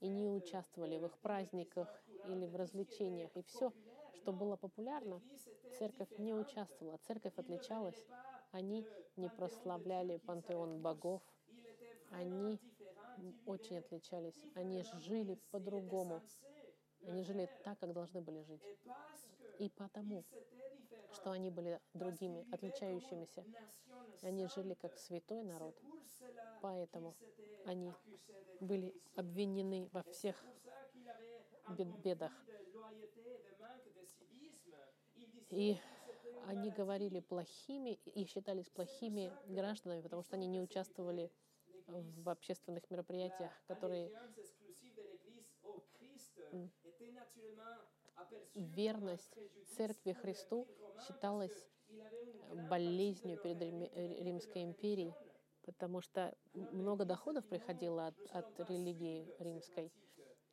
и 0.00 0.08
не 0.08 0.28
участвовали 0.28 0.98
в 0.98 1.06
их 1.06 1.18
праздниках 1.18 1.88
или 2.24 2.46
в 2.46 2.56
развлечениях. 2.56 3.36
И 3.36 3.42
все, 3.42 3.72
что 4.12 4.32
было 4.32 4.56
популярно, 4.56 5.22
церковь 5.78 6.08
не 6.18 6.34
участвовала. 6.34 6.98
Церковь 6.98 7.36
отличалась. 7.36 8.06
Они 8.52 8.86
не 9.16 9.28
прославляли 9.28 10.18
пантеон 10.18 10.80
богов. 10.80 11.22
Они 12.10 12.60
очень 13.46 13.78
отличались. 13.78 14.36
Они 14.54 14.82
жили 15.00 15.38
по-другому. 15.50 16.22
Они 17.06 17.22
жили 17.22 17.48
так, 17.64 17.78
как 17.78 17.92
должны 17.92 18.20
были 18.20 18.42
жить. 18.42 18.62
И 19.58 19.68
потому, 19.70 20.24
что 21.12 21.30
они 21.30 21.50
были 21.50 21.80
другими, 21.94 22.46
отличающимися, 22.52 23.44
они 24.22 24.46
жили 24.48 24.74
как 24.74 24.96
святой 24.98 25.42
народ. 25.42 25.76
Поэтому 26.60 27.14
они 27.64 27.92
были 28.60 28.94
обвинены 29.14 29.88
во 29.92 30.02
всех 30.02 30.44
бедах. 32.02 32.32
И 35.50 35.78
они 36.46 36.70
говорили 36.70 37.20
плохими 37.20 37.98
и 38.04 38.24
считались 38.24 38.68
плохими 38.68 39.32
гражданами, 39.46 40.00
потому 40.02 40.22
что 40.22 40.36
они 40.36 40.46
не 40.46 40.60
участвовали 40.60 41.30
в 41.46 41.47
общественных 42.24 42.88
мероприятиях, 42.90 43.52
которые 43.66 44.10
верность 48.54 49.38
церкви 49.76 50.12
Христу 50.12 50.66
считалась 51.06 51.68
болезнью 52.68 53.38
перед 53.38 53.60
Римской 53.60 54.64
империей, 54.64 55.14
потому 55.62 56.00
что 56.00 56.34
много 56.54 57.04
доходов 57.04 57.46
приходило 57.46 58.08
от, 58.08 58.16
от 58.30 58.70
религии 58.70 59.34
римской, 59.38 59.92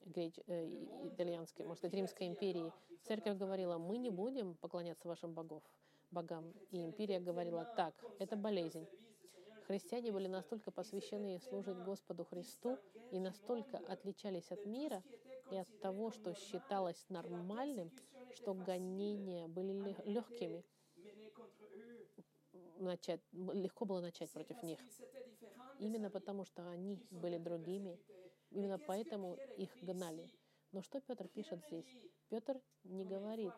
греч, 0.02 0.40
э, 0.48 0.66
итальянской, 1.08 1.66
может 1.66 1.84
быть, 1.84 1.94
Римской 1.94 2.28
империи. 2.28 2.72
Церковь 3.04 3.38
говорила, 3.38 3.78
мы 3.78 3.98
не 3.98 4.10
будем 4.10 4.56
поклоняться 4.56 5.08
вашим 5.08 5.34
богов, 5.34 5.64
богам. 6.12 6.54
И 6.72 6.84
империя 6.84 7.20
говорила, 7.20 7.66
так, 7.76 7.94
это 8.20 8.36
болезнь. 8.36 8.88
Христиане 9.68 10.12
были 10.12 10.28
настолько 10.28 10.70
посвящены 10.70 11.40
служить 11.40 11.78
Господу 11.78 12.24
Христу 12.26 12.78
и 13.12 13.20
настолько 13.20 13.80
отличались 13.80 14.52
от 14.52 14.64
мира 14.66 15.04
и 15.52 15.58
от 15.58 15.68
того, 15.82 16.12
что 16.12 16.36
считалось 16.36 17.04
нормальным, 17.10 17.92
что 18.36 18.54
гонения 18.54 19.48
были 19.48 19.74
легкими. 20.06 20.64
Начать, 22.78 23.22
легко 23.32 23.86
было 23.86 24.02
начать 24.02 24.30
против 24.32 24.62
них. 24.62 24.80
Именно 25.80 26.12
потому, 26.12 26.46
что 26.46 26.70
они 26.70 27.00
были 27.10 27.38
другими, 27.38 28.00
именно 28.52 28.78
поэтому 28.78 29.36
их 29.58 29.76
гнали. 29.82 30.30
Но 30.72 30.84
что 30.84 31.02
Петр 31.02 31.28
пишет 31.28 31.64
здесь? 31.68 31.88
Петр 32.30 32.62
не 32.84 33.06
говорит, 33.06 33.54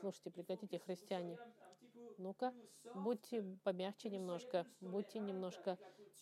слушайте, 0.00 0.30
прекратите, 0.30 0.78
христиане, 0.78 1.38
ну-ка, 2.18 2.54
будьте 2.94 3.42
помягче 3.64 4.10
немножко, 4.10 4.66
будьте 4.80 5.18
немножко 5.18 5.78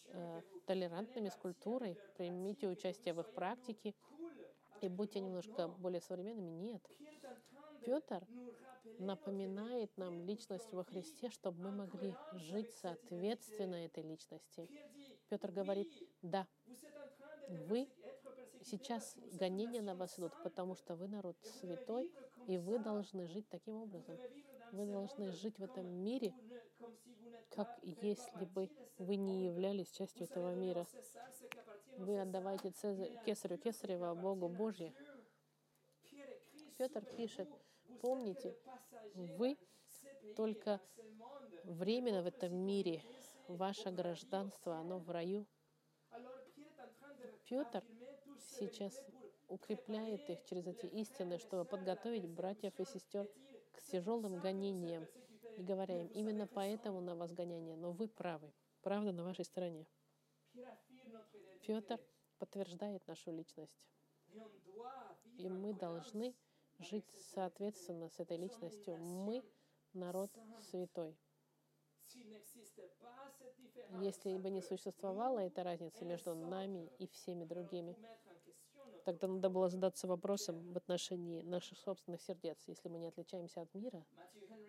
э, 0.06 0.42
толерантными 0.66 1.28
с 1.28 1.36
культурой, 1.36 1.98
примите 2.14 2.68
участие 2.68 3.14
в 3.14 3.20
их 3.20 3.30
практике 3.32 3.94
и 4.80 4.88
будьте 4.88 5.20
немножко 5.20 5.68
более 5.68 6.00
современными. 6.00 6.50
Нет. 6.50 6.90
Петр 7.84 8.26
напоминает 8.98 9.96
нам 9.96 10.20
личность 10.20 10.72
во 10.72 10.84
Христе, 10.84 11.30
чтобы 11.30 11.62
мы 11.62 11.72
могли 11.72 12.14
жить 12.32 12.72
соответственно 12.72 13.86
этой 13.86 14.02
личности. 14.02 14.68
Петр 15.28 15.50
говорит, 15.50 15.90
да, 16.22 16.46
вы 17.48 17.88
сейчас 18.62 19.16
гонения 19.32 19.82
на 19.82 19.94
вас 19.94 20.18
идут, 20.18 20.36
потому 20.42 20.74
что 20.74 20.94
вы 20.96 21.08
народ 21.08 21.36
святой, 21.42 22.12
и 22.46 22.58
вы 22.58 22.78
должны 22.78 23.26
жить 23.26 23.48
таким 23.48 23.76
образом. 23.76 24.18
Вы 24.72 24.87
должны 24.87 25.33
жить 25.33 25.59
в 25.59 25.62
этом 25.64 25.87
мире, 25.87 26.35
как 27.50 27.78
если 27.83 28.44
бы 28.44 28.70
вы 28.98 29.16
не 29.16 29.44
являлись 29.44 29.90
частью 29.90 30.24
этого 30.24 30.54
мира. 30.54 30.87
Вы 31.96 32.20
отдавайте 32.20 32.70
Цезарь, 32.70 33.18
Кесарю 33.24 33.59
Кесарева, 33.59 34.14
Богу 34.14 34.48
Божье. 34.48 34.94
Петр 36.78 37.04
пишет, 37.16 37.48
помните, 38.00 38.56
вы 39.14 39.59
только 40.37 40.80
временно 41.64 42.22
в 42.22 42.26
этом 42.26 42.54
мире, 42.54 43.02
ваше 43.48 43.90
гражданство, 43.90 44.76
оно 44.76 44.98
в 44.98 45.11
раю. 45.11 45.46
Петр 47.44 47.83
сейчас 48.59 48.94
укрепляет 49.48 50.30
их 50.30 50.42
через 50.44 50.66
эти 50.68 50.87
истины, 50.87 51.38
чтобы 51.38 51.64
подготовить 51.64 52.28
братьев 52.28 52.78
и 52.78 52.85
сестер 52.85 53.28
к 53.80 53.86
тяжелым 53.86 54.40
гонениям 54.40 55.06
и 55.56 55.62
говоря 55.62 56.00
им, 56.00 56.08
именно 56.08 56.46
поэтому 56.46 57.00
на 57.00 57.14
вас 57.14 57.32
гонение, 57.32 57.76
но 57.76 57.92
вы 57.92 58.08
правы, 58.08 58.52
правда 58.82 59.12
на 59.12 59.24
вашей 59.24 59.44
стороне. 59.44 59.86
Петр 61.66 62.00
подтверждает 62.38 63.06
нашу 63.06 63.32
личность. 63.32 63.86
И 65.38 65.48
мы 65.48 65.72
должны 65.74 66.34
жить 66.78 67.10
соответственно 67.34 68.08
с 68.08 68.18
этой 68.20 68.36
личностью. 68.36 68.96
Мы 68.96 69.42
народ 69.92 70.30
святой. 70.70 71.16
Если 74.00 74.36
бы 74.38 74.50
не 74.50 74.62
существовала 74.62 75.40
эта 75.40 75.62
разница 75.62 76.04
между 76.04 76.34
нами 76.34 76.90
и 76.98 77.06
всеми 77.08 77.44
другими, 77.44 77.96
Тогда 79.04 79.28
надо 79.28 79.48
было 79.48 79.68
задаться 79.68 80.06
вопросом 80.06 80.72
в 80.72 80.76
отношении 80.76 81.42
наших 81.42 81.78
собственных 81.78 82.20
сердец, 82.22 82.58
если 82.66 82.88
мы 82.88 82.98
не 82.98 83.08
отличаемся 83.08 83.62
от 83.62 83.74
мира, 83.74 84.04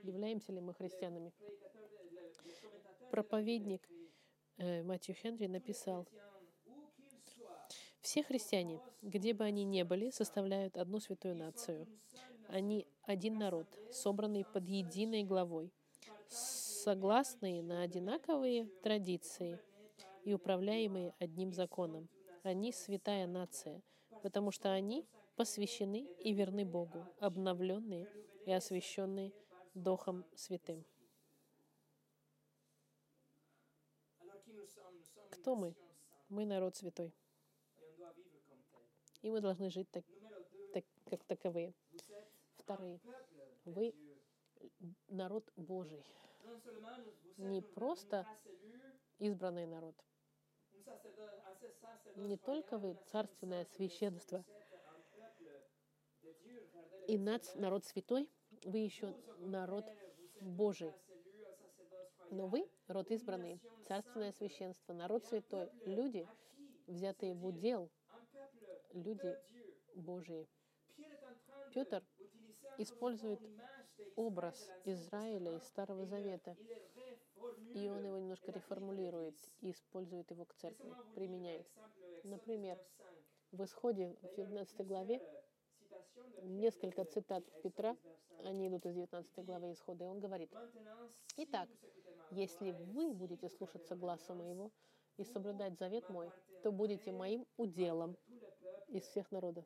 являемся 0.03 0.51
ли 0.51 0.61
мы 0.61 0.73
христианами. 0.73 1.33
Проповедник 3.09 3.87
э, 4.57 4.83
Матью 4.83 5.15
Хенри 5.15 5.47
написал, 5.47 6.07
все 8.01 8.23
христиане, 8.23 8.81
где 9.01 9.33
бы 9.33 9.43
они 9.43 9.63
ни 9.63 9.83
были, 9.83 10.09
составляют 10.09 10.77
одну 10.77 10.99
святую 10.99 11.35
нацию. 11.35 11.87
Они 12.47 12.87
один 13.03 13.37
народ, 13.37 13.67
собранный 13.91 14.43
под 14.43 14.67
единой 14.67 15.23
главой, 15.23 15.71
согласные 16.27 17.61
на 17.61 17.83
одинаковые 17.83 18.65
традиции 18.81 19.59
и 20.23 20.33
управляемые 20.33 21.13
одним 21.19 21.53
законом. 21.53 22.09
Они 22.43 22.71
святая 22.71 23.27
нация, 23.27 23.83
потому 24.21 24.51
что 24.51 24.71
они 24.71 25.07
посвящены 25.35 26.07
и 26.19 26.33
верны 26.33 26.65
Богу, 26.65 27.05
обновленные 27.19 28.07
и 28.45 28.51
освященные 28.51 29.33
Духом 29.73 30.25
Святым. 30.35 30.85
Кто 35.29 35.55
мы? 35.55 35.75
Мы 36.29 36.45
народ 36.45 36.75
святой. 36.75 37.13
И 39.21 39.29
мы 39.29 39.41
должны 39.41 39.69
жить 39.69 39.89
так, 39.91 40.05
так, 40.73 40.85
как 41.05 41.23
таковые. 41.23 41.73
Вторые. 42.57 42.99
Вы 43.65 43.93
народ 45.07 45.51
Божий. 45.55 46.03
Не 47.37 47.61
просто 47.61 48.27
избранный 49.19 49.65
народ— 49.65 49.95
не 52.15 52.37
только 52.37 52.77
вы 52.77 52.97
царственное 53.11 53.65
священство 53.65 54.43
и 57.07 57.17
нац, 57.17 57.55
народ 57.55 57.85
святой, 57.85 58.29
вы 58.63 58.79
еще 58.79 59.15
народ 59.39 59.85
Божий. 60.39 60.93
Но 62.29 62.47
вы, 62.47 62.69
род 62.87 63.11
избранный, 63.11 63.59
царственное 63.87 64.31
священство, 64.31 64.93
народ 64.93 65.25
святой, 65.25 65.69
люди, 65.85 66.27
взятые 66.87 67.33
в 67.33 67.45
удел, 67.45 67.91
люди 68.93 69.37
Божии. 69.95 70.47
Петр 71.73 72.03
использует 72.77 73.41
образ 74.15 74.69
Израиля 74.85 75.55
из 75.55 75.63
Старого 75.63 76.05
Завета 76.05 76.55
и 77.73 77.89
он 77.89 78.03
его 78.05 78.17
немножко 78.17 78.51
реформулирует 78.51 79.35
и 79.61 79.71
использует 79.71 80.29
его 80.31 80.45
к 80.45 80.53
церкви, 80.55 80.93
применяет. 81.15 81.65
Например, 82.23 82.77
в 83.51 83.63
Исходе, 83.63 84.15
в 84.21 84.35
19 84.35 84.87
главе, 84.87 85.21
несколько 86.43 87.05
цитат 87.05 87.43
Петра, 87.63 87.95
они 88.43 88.67
идут 88.67 88.85
из 88.85 88.95
19 88.95 89.45
главы 89.45 89.71
Исхода, 89.73 90.05
и 90.05 90.07
он 90.07 90.19
говорит, 90.19 90.49
«Итак, 91.37 91.69
если 92.31 92.71
вы 92.71 93.13
будете 93.13 93.49
слушаться 93.49 93.95
гласа 93.95 94.33
моего 94.33 94.71
и 95.17 95.23
соблюдать 95.23 95.77
завет 95.77 96.07
мой, 96.09 96.29
то 96.63 96.71
будете 96.71 97.11
моим 97.11 97.45
уделом 97.57 98.17
из 98.87 99.03
всех 99.03 99.31
народов, 99.31 99.65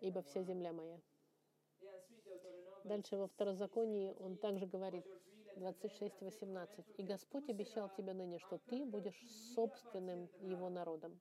ибо 0.00 0.22
вся 0.22 0.42
земля 0.42 0.72
моя». 0.72 0.98
Дальше 2.84 3.16
во 3.16 3.26
Второзаконии 3.26 4.14
он 4.18 4.36
также 4.36 4.66
говорит, 4.66 5.04
26.18. 5.58 6.84
«И 6.96 7.02
Господь 7.02 7.48
обещал 7.48 7.90
тебе 7.96 8.14
ныне, 8.14 8.38
что 8.38 8.58
ты 8.58 8.84
будешь 8.84 9.20
собственным 9.54 10.28
Его 10.40 10.68
народом, 10.68 11.20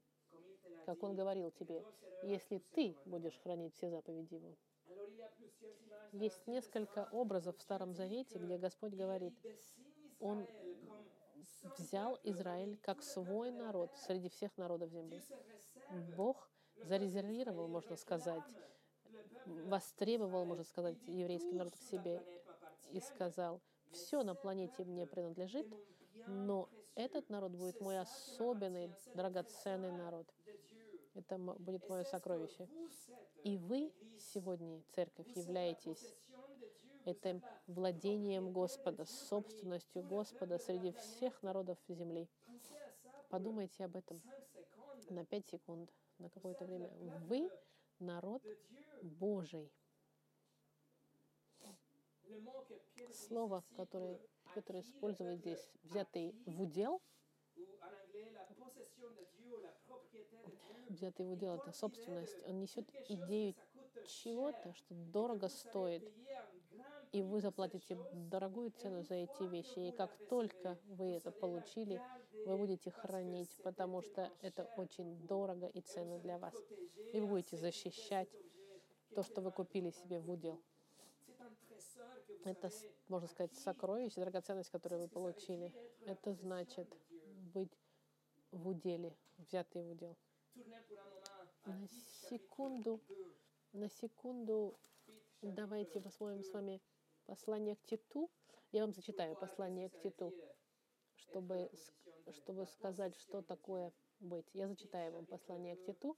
как 0.86 1.04
Он 1.04 1.16
говорил 1.16 1.52
тебе, 1.52 1.84
если 2.24 2.60
ты 2.60 2.96
будешь 3.06 3.38
хранить 3.40 3.76
все 3.76 3.90
заповеди 3.90 4.36
Его». 4.36 4.56
Есть 6.14 6.48
несколько 6.48 7.08
образов 7.12 7.58
в 7.58 7.62
Старом 7.62 7.94
Завете, 7.94 8.40
где 8.40 8.58
Господь 8.58 8.94
говорит, 8.94 9.34
Он 10.20 10.48
взял 11.78 12.18
Израиль 12.24 12.78
как 12.78 13.04
свой 13.04 13.52
народ 13.52 13.92
среди 13.98 14.30
всех 14.30 14.56
народов 14.58 14.92
земли. 14.92 15.22
Бог 16.16 16.50
зарезервировал, 16.84 17.68
можно 17.68 17.96
сказать, 17.96 18.44
востребовал, 19.66 20.46
можно 20.46 20.64
сказать, 20.64 20.96
еврейский 21.08 21.54
народ 21.54 21.74
к 21.76 21.82
себе 21.92 22.22
и 22.92 23.00
сказал, 23.00 23.62
все 23.92 24.24
на 24.24 24.36
планете 24.36 24.84
мне 24.84 25.06
принадлежит, 25.06 25.68
но 26.28 26.70
этот 26.96 27.30
народ 27.30 27.52
будет 27.52 27.80
мой 27.80 28.00
особенный, 28.00 28.92
драгоценный 29.14 29.92
народ. 29.92 30.28
Это 31.14 31.38
будет 31.38 31.88
мое 31.90 32.04
сокровище. 32.04 32.68
И 33.44 33.58
вы 33.58 33.92
сегодня, 34.20 34.82
церковь, 34.94 35.28
являетесь 35.36 36.16
это 37.06 37.42
владением 37.68 38.52
Господа, 38.52 39.06
собственностью 39.06 40.04
Господа 40.04 40.58
среди 40.58 40.92
всех 40.92 41.42
народов 41.42 41.78
земли. 41.88 42.28
Подумайте 43.30 43.86
об 43.86 43.96
этом 43.96 44.22
на 45.10 45.26
5 45.26 45.48
секунд, 45.48 45.90
на 46.18 46.30
какое-то 46.30 46.66
время. 46.66 46.90
Вы 47.28 47.50
народ 48.00 48.44
Божий. 49.02 49.72
Слово, 53.14 53.64
которое 53.76 54.20
Петр 54.54 54.80
использует 54.80 55.40
здесь, 55.40 55.70
взятый 55.84 56.36
в 56.46 56.62
удел, 56.62 57.02
взятый 60.90 61.26
в 61.26 61.32
удел, 61.32 61.56
это 61.56 61.72
собственность, 61.72 62.38
он 62.46 62.60
несет 62.60 62.90
идею 63.10 63.56
чего-то, 64.08 64.74
что 64.74 64.94
дорого 64.94 65.48
стоит, 65.48 66.04
и 67.12 67.22
вы 67.22 67.42
заплатите 67.42 67.98
дорогую 68.14 68.72
цену 68.72 69.04
за 69.04 69.16
эти 69.16 69.44
вещи. 69.44 69.80
И 69.80 69.92
как 69.92 70.12
только 70.30 70.78
вы 70.86 71.16
это 71.16 71.32
получили, 71.32 72.02
вы 72.46 72.58
будете 72.58 72.92
хранить, 72.92 73.56
потому 73.64 74.02
что 74.02 74.32
это 74.42 74.66
очень 74.78 75.18
дорого 75.28 75.68
и 75.68 75.82
ценно 75.82 76.20
для 76.20 76.38
вас. 76.38 76.56
И 77.14 77.20
вы 77.20 77.28
будете 77.28 77.58
защищать 77.58 78.30
то, 79.16 79.24
что 79.24 79.42
вы 79.42 79.52
купили 79.52 79.90
себе 79.90 80.20
в 80.20 80.30
удел. 80.30 80.62
Это, 82.44 82.70
можно 83.08 83.28
сказать, 83.28 83.54
сокровище, 83.56 84.22
драгоценность, 84.22 84.70
которую 84.70 85.02
вы 85.02 85.08
получили. 85.08 85.74
Это 86.06 86.34
значит 86.34 86.88
быть 87.54 87.78
в 88.52 88.68
уделе, 88.68 89.16
взятый 89.38 89.84
в 89.84 89.90
удел. 89.90 90.16
На 91.66 91.88
секунду, 92.30 93.02
на 93.74 93.90
секунду 93.90 94.80
давайте 95.42 96.00
посмотрим 96.00 96.44
с 96.44 96.54
вами 96.54 96.82
послание 97.28 97.76
к 97.76 97.84
Титу. 97.86 98.32
Я 98.72 98.82
вам 98.82 98.94
зачитаю 98.94 99.36
послание 99.36 99.90
к 99.90 100.00
Титу, 100.00 100.34
чтобы, 101.16 101.70
чтобы 102.32 102.66
сказать, 102.66 103.16
что 103.18 103.42
такое 103.42 103.94
быть. 104.20 104.50
Я 104.54 104.68
зачитаю 104.68 105.14
вам 105.14 105.26
послание 105.26 105.76
к 105.76 105.86
Титу, 105.86 106.18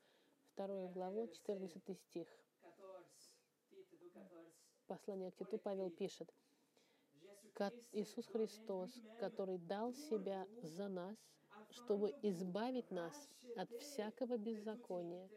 вторую 0.53 0.87
главу, 0.89 1.27
14 1.27 1.99
стих. 1.99 2.27
Послание 4.87 5.31
к 5.31 5.35
Титу 5.35 5.57
Павел 5.57 5.89
пишет, 5.89 6.33
Иисус 7.91 8.25
Христос, 8.27 8.89
который 9.19 9.57
дал 9.57 9.93
себя 9.93 10.47
за 10.61 10.87
нас, 10.87 11.17
чтобы 11.71 12.15
избавить 12.21 12.89
нас 12.89 13.29
от 13.57 13.69
всякого 13.81 14.37
беззакония 14.37 15.29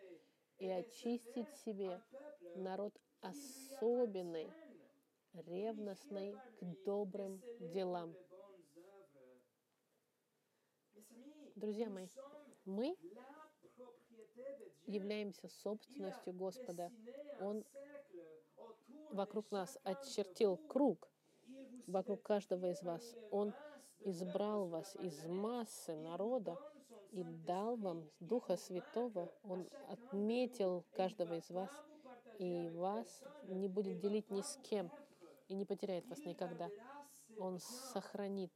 и 0.59 0.69
очистить 0.69 1.49
себе 1.65 2.01
народ 2.55 2.97
особенный, 3.21 4.53
ревностный 5.35 6.35
к 6.61 6.85
добрым 6.85 7.43
делам. 7.59 8.15
Друзья 11.55 11.89
мои, 11.91 12.09
мы 12.65 12.97
являемся 14.87 15.49
собственностью 15.49 16.33
Господа. 16.33 16.91
Он 17.41 17.65
вокруг 19.11 19.51
нас 19.51 19.79
очертил 19.85 20.57
круг, 20.57 21.11
вокруг 21.87 22.23
каждого 22.23 22.71
из 22.71 22.83
вас. 22.83 23.15
Он 23.31 23.55
избрал 24.01 24.67
вас 24.67 24.97
из 24.97 25.25
массы 25.25 25.95
народа 25.97 26.59
и 27.11 27.23
дал 27.23 27.77
вам 27.77 28.11
Духа 28.21 28.57
Святого. 28.57 29.33
Он 29.43 29.69
отметил 29.89 30.85
каждого 30.93 31.35
из 31.35 31.49
вас, 31.51 31.71
и 32.39 32.71
вас 32.71 33.23
не 33.49 33.69
будет 33.69 34.01
делить 34.01 34.31
ни 34.31 34.41
с 34.41 34.59
кем, 34.63 34.91
и 35.49 35.55
не 35.55 35.65
потеряет 35.65 36.07
вас 36.07 36.19
никогда. 36.25 36.71
Он 37.39 37.59
сохранит 37.59 38.53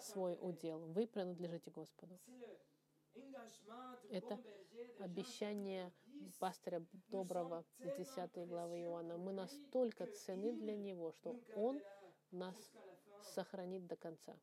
свой 0.00 0.36
удел. 0.40 0.80
Вы 0.80 1.06
принадлежите 1.06 1.70
Господу. 1.70 2.18
Это 4.10 4.38
обещание 4.98 5.92
пастыря 6.38 6.84
доброго 7.08 7.64
с 7.78 7.96
10 7.96 8.48
главы 8.48 8.82
Иоанна. 8.82 9.16
Мы 9.16 9.32
настолько 9.32 10.06
цены 10.06 10.52
для 10.52 10.76
Него, 10.76 11.12
что 11.12 11.38
Он 11.54 11.80
нас 12.30 12.56
сохранит 13.22 13.86
до 13.86 13.96
конца. 13.96 14.36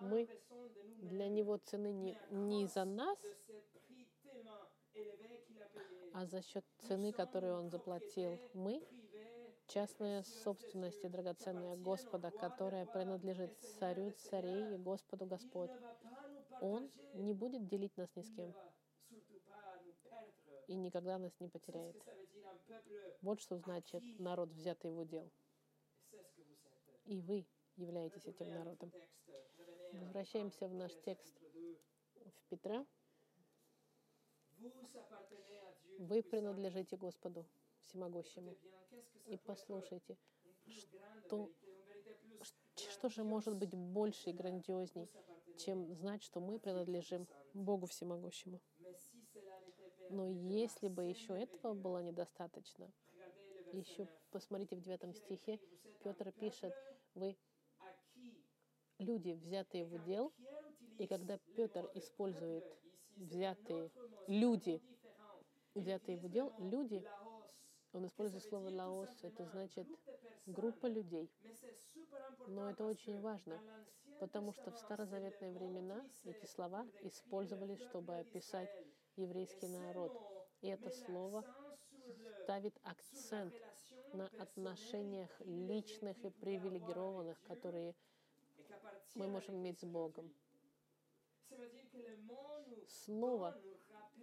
Мы 0.00 0.28
для 1.02 1.28
Него 1.28 1.56
цены 1.58 1.92
не, 1.92 2.18
не 2.30 2.66
за 2.66 2.84
нас, 2.84 3.18
а 6.18 6.26
за 6.26 6.42
счет 6.42 6.64
цены, 6.78 7.12
которую 7.12 7.54
Он 7.54 7.70
заплатил. 7.70 8.40
Мы 8.52 8.82
частная 9.68 10.24
собственность 10.24 11.04
и 11.04 11.08
драгоценная 11.08 11.76
Господа, 11.76 12.32
которая 12.32 12.86
принадлежит 12.86 13.56
царю 13.78 14.10
царей 14.10 14.74
и 14.74 14.78
Господу 14.78 15.26
Господь. 15.26 15.70
Он 16.60 16.90
не 17.14 17.34
будет 17.34 17.68
делить 17.68 17.96
нас 17.96 18.08
ни 18.16 18.22
с 18.22 18.30
кем 18.32 18.52
и 20.66 20.74
никогда 20.74 21.18
нас 21.18 21.38
не 21.38 21.48
потеряет. 21.48 21.96
Вот 23.22 23.40
что 23.40 23.56
значит 23.56 24.02
народ, 24.18 24.50
взятый 24.50 24.90
в 24.90 24.98
удел. 24.98 25.30
И 27.04 27.20
вы 27.20 27.46
являетесь 27.76 28.26
этим 28.26 28.50
народом. 28.50 28.92
Возвращаемся 29.92 30.66
в 30.66 30.74
наш 30.74 30.92
текст 31.04 31.40
в 32.24 32.48
Петра. 32.48 32.84
Вы 35.98 36.22
принадлежите 36.22 36.96
Господу 36.96 37.44
Всемогущему. 37.82 38.56
И 39.26 39.36
послушайте, 39.36 40.16
что, 41.26 41.50
что 42.90 43.08
же 43.08 43.24
может 43.24 43.56
быть 43.56 43.74
больше 43.74 44.30
и 44.30 44.32
грандиозней, 44.32 45.10
чем 45.56 45.92
знать, 45.92 46.22
что 46.22 46.40
мы 46.40 46.60
принадлежим 46.60 47.26
Богу 47.52 47.86
Всемогущему. 47.86 48.60
Но 50.10 50.24
если 50.24 50.86
бы 50.86 51.04
еще 51.04 51.36
этого 51.36 51.74
было 51.74 52.00
недостаточно, 52.00 52.90
еще 53.72 54.06
посмотрите 54.30 54.76
в 54.76 54.80
девятом 54.80 55.12
стихе, 55.14 55.58
Петр 56.04 56.30
пишет, 56.30 56.72
вы 57.14 57.36
люди, 58.98 59.32
взятые 59.32 59.84
в 59.84 59.94
удел, 59.94 60.32
и 60.98 61.08
когда 61.08 61.38
Петр 61.56 61.90
использует 61.94 62.64
взятые 63.16 63.90
люди, 64.28 64.80
взятые 65.74 66.18
в 66.18 66.24
удел, 66.24 66.52
люди, 66.58 67.04
он 67.92 68.06
использует 68.06 68.44
слово 68.44 68.70
«лаос», 68.70 69.08
это 69.22 69.44
значит 69.46 69.86
группа 70.46 70.86
людей. 70.86 71.30
Но 72.46 72.70
это 72.70 72.84
очень 72.84 73.20
важно, 73.20 73.60
потому 74.20 74.52
что 74.52 74.70
в 74.70 74.78
старозаветные 74.78 75.52
времена 75.52 76.04
эти 76.24 76.46
слова 76.46 76.86
использовались, 77.02 77.80
чтобы 77.80 78.18
описать 78.18 78.70
еврейский 79.16 79.68
народ. 79.68 80.12
И 80.60 80.68
это 80.68 80.90
слово 80.90 81.44
ставит 82.42 82.74
акцент 82.82 83.54
на 84.12 84.26
отношениях 84.38 85.30
личных 85.44 86.16
и 86.24 86.30
привилегированных, 86.30 87.40
которые 87.42 87.94
мы 89.14 89.28
можем 89.28 89.56
иметь 89.56 89.80
с 89.80 89.84
Богом. 89.84 90.32
Слово 92.86 93.56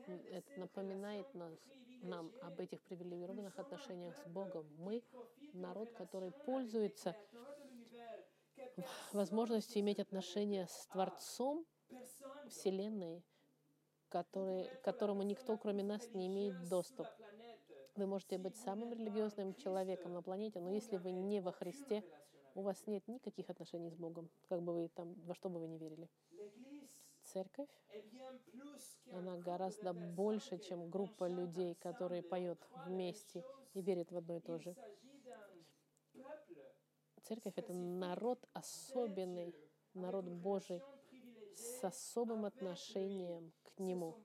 это 0.08 0.60
напоминает 0.60 1.34
нас, 1.34 1.60
нам 2.02 2.32
об 2.42 2.60
этих 2.60 2.82
привилегированных 2.84 3.58
отношениях 3.58 4.16
с 4.18 4.28
Богом. 4.28 4.66
Мы 4.78 5.04
народ, 5.54 5.92
который 5.94 6.32
пользуется 6.46 7.16
возможностью 9.14 9.82
иметь 9.82 10.00
отношения 10.00 10.68
с 10.68 10.88
Творцом 10.88 11.66
Вселенной, 12.50 13.24
который, 14.10 14.66
к 14.66 14.82
которому 14.82 15.24
никто, 15.24 15.58
кроме 15.58 15.84
нас, 15.84 16.14
не 16.14 16.28
имеет 16.28 16.68
доступ. 16.68 17.08
Вы 17.96 18.08
можете 18.08 18.38
быть 18.38 18.58
самым 18.58 18.92
религиозным 18.92 19.56
человеком 19.56 20.14
на 20.14 20.22
планете, 20.22 20.60
но 20.60 20.70
если 20.70 20.98
вы 20.98 21.12
не 21.12 21.42
во 21.42 21.52
Христе, 21.52 22.04
у 22.54 22.62
вас 22.62 22.86
нет 22.88 23.08
никаких 23.08 23.50
отношений 23.50 23.90
с 23.90 23.96
Богом, 23.96 24.30
как 24.50 24.62
бы 24.62 24.74
вы 24.74 24.90
там, 24.90 25.14
во 25.26 25.36
что 25.36 25.50
бы 25.50 25.60
вы 25.60 25.68
ни 25.68 25.78
верили. 25.78 26.10
Церковь, 27.36 27.68
она 29.12 29.36
гораздо 29.36 29.92
больше, 29.92 30.58
чем 30.58 30.90
группа 30.90 31.28
людей, 31.28 31.76
которые 31.76 32.24
поют 32.24 32.66
вместе 32.86 33.44
и 33.74 33.82
верят 33.82 34.10
в 34.10 34.16
одно 34.16 34.38
и 34.38 34.40
то 34.40 34.58
же. 34.58 34.74
Церковь— 37.24 37.52
это 37.58 37.74
народ 37.74 38.40
особенный, 38.54 39.54
народ 39.94 40.24
Божий, 40.30 40.82
с 41.54 41.84
особым 41.84 42.46
отношением 42.46 43.52
к 43.64 43.80
Нему. 43.80 44.16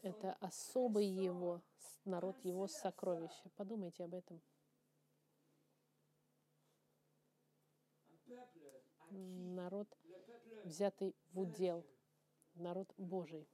Это 0.00 0.32
особый 0.40 1.04
Его, 1.04 1.60
народ 2.06 2.42
Его 2.42 2.68
сокровища. 2.68 3.50
Подумайте 3.56 4.04
об 4.04 4.14
этом. 4.14 4.40
Народ, 9.10 9.88
взятый 10.64 11.14
в 11.32 11.40
удел, 11.40 11.84
народ 12.54 12.92
Божий. 12.96 13.46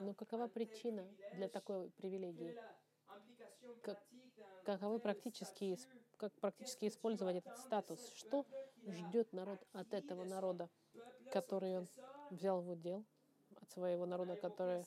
Но 0.00 0.14
какова 0.14 0.48
причина 0.48 1.06
для 1.34 1.48
такой 1.48 1.90
привилегии? 1.90 2.56
Как, 3.82 4.02
каковы 4.64 4.98
практические, 4.98 5.78
как 6.16 6.32
практически 6.40 6.88
использовать 6.88 7.36
этот 7.36 7.58
статус? 7.58 8.12
Что 8.14 8.46
ждет 8.86 9.32
народ 9.32 9.60
от 9.72 9.92
этого 9.92 10.24
народа, 10.24 10.68
который 11.30 11.78
он 11.78 11.88
взял 12.30 12.60
в 12.60 12.70
удел, 12.70 13.04
от 13.60 13.70
своего 13.70 14.06
народа, 14.06 14.36
который 14.36 14.84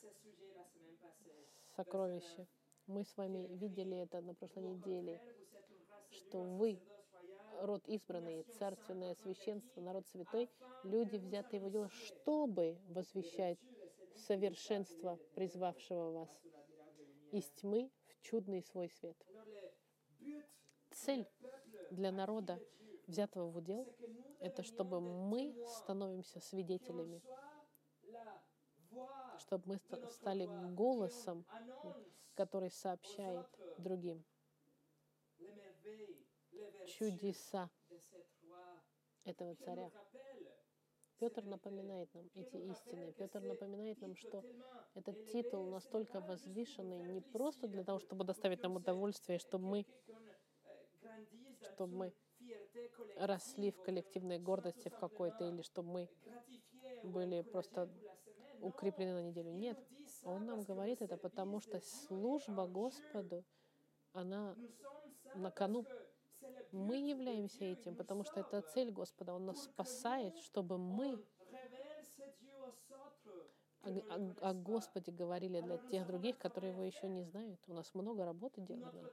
сокровище? 1.76 2.46
Мы 2.86 3.04
с 3.04 3.16
вами 3.16 3.46
видели 3.56 3.96
это 3.98 4.20
на 4.20 4.34
прошлой 4.34 4.62
неделе, 4.62 5.20
что 6.10 6.40
вы 6.40 6.80
род 7.60 7.86
избранный, 7.88 8.44
царственное 8.58 9.14
священство, 9.14 9.80
народ 9.80 10.06
святой, 10.08 10.50
люди, 10.84 11.16
взятые 11.16 11.60
в 11.60 11.66
удел, 11.66 11.88
чтобы 11.88 12.78
возвещать 12.88 13.58
совершенство 14.14 15.18
призвавшего 15.34 16.10
вас 16.12 16.28
из 17.32 17.44
тьмы 17.50 17.90
в 18.06 18.20
чудный 18.20 18.62
свой 18.62 18.88
свет. 18.88 19.16
Цель 20.90 21.26
для 21.90 22.10
народа, 22.10 22.60
взятого 23.06 23.50
в 23.50 23.56
удел, 23.56 23.86
это 24.40 24.62
чтобы 24.62 25.00
мы 25.00 25.54
становимся 25.66 26.40
свидетелями, 26.40 27.22
чтобы 29.38 29.64
мы 29.66 29.78
стали 30.10 30.46
голосом, 30.74 31.44
который 32.34 32.70
сообщает 32.70 33.46
другим 33.78 34.24
чудеса 36.86 37.70
этого 39.24 39.54
царя. 39.56 39.90
Петр 41.18 41.44
напоминает 41.44 42.14
нам 42.14 42.30
эти 42.34 42.56
истины. 42.56 43.12
Петр 43.12 43.40
напоминает 43.40 44.00
нам, 44.00 44.14
что 44.14 44.44
этот 44.94 45.26
титул 45.32 45.66
настолько 45.66 46.20
возвышенный 46.20 46.98
не 46.98 47.20
просто 47.20 47.66
для 47.66 47.82
того, 47.82 47.98
чтобы 47.98 48.24
доставить 48.24 48.62
нам 48.62 48.76
удовольствие, 48.76 49.38
чтобы 49.38 49.66
мы, 49.66 49.86
чтобы 51.60 51.96
мы 51.96 52.14
росли 53.16 53.72
в 53.72 53.82
коллективной 53.82 54.38
гордости 54.38 54.88
в 54.88 54.96
какой-то, 54.96 55.48
или 55.48 55.62
чтобы 55.62 55.90
мы 55.90 56.08
были 57.02 57.42
просто 57.42 57.90
укреплены 58.60 59.14
на 59.14 59.22
неделю. 59.22 59.52
Нет, 59.52 59.78
он 60.24 60.46
нам 60.46 60.62
говорит 60.62 61.02
это, 61.02 61.16
потому 61.16 61.60
что 61.60 61.80
служба 61.80 62.66
Господу, 62.66 63.44
она 64.12 64.56
на 65.34 65.50
кону. 65.50 65.84
Мы 66.72 66.96
являемся 66.96 67.64
этим, 67.64 67.96
потому 67.96 68.24
что 68.24 68.40
это 68.40 68.60
цель 68.62 68.90
Господа. 68.90 69.34
Он 69.34 69.46
нас 69.46 69.64
спасает, 69.64 70.36
чтобы 70.38 70.78
мы 70.78 71.18
о, 73.82 73.90
о, 73.90 74.50
о 74.50 74.54
Господе 74.54 75.12
говорили 75.12 75.60
для 75.60 75.78
тех 75.78 76.06
других, 76.06 76.38
которые 76.38 76.72
его 76.72 76.84
еще 76.84 77.08
не 77.08 77.22
знают. 77.22 77.60
У 77.68 77.72
нас 77.72 77.94
много 77.94 78.24
работы 78.24 78.60
делано. 78.60 79.10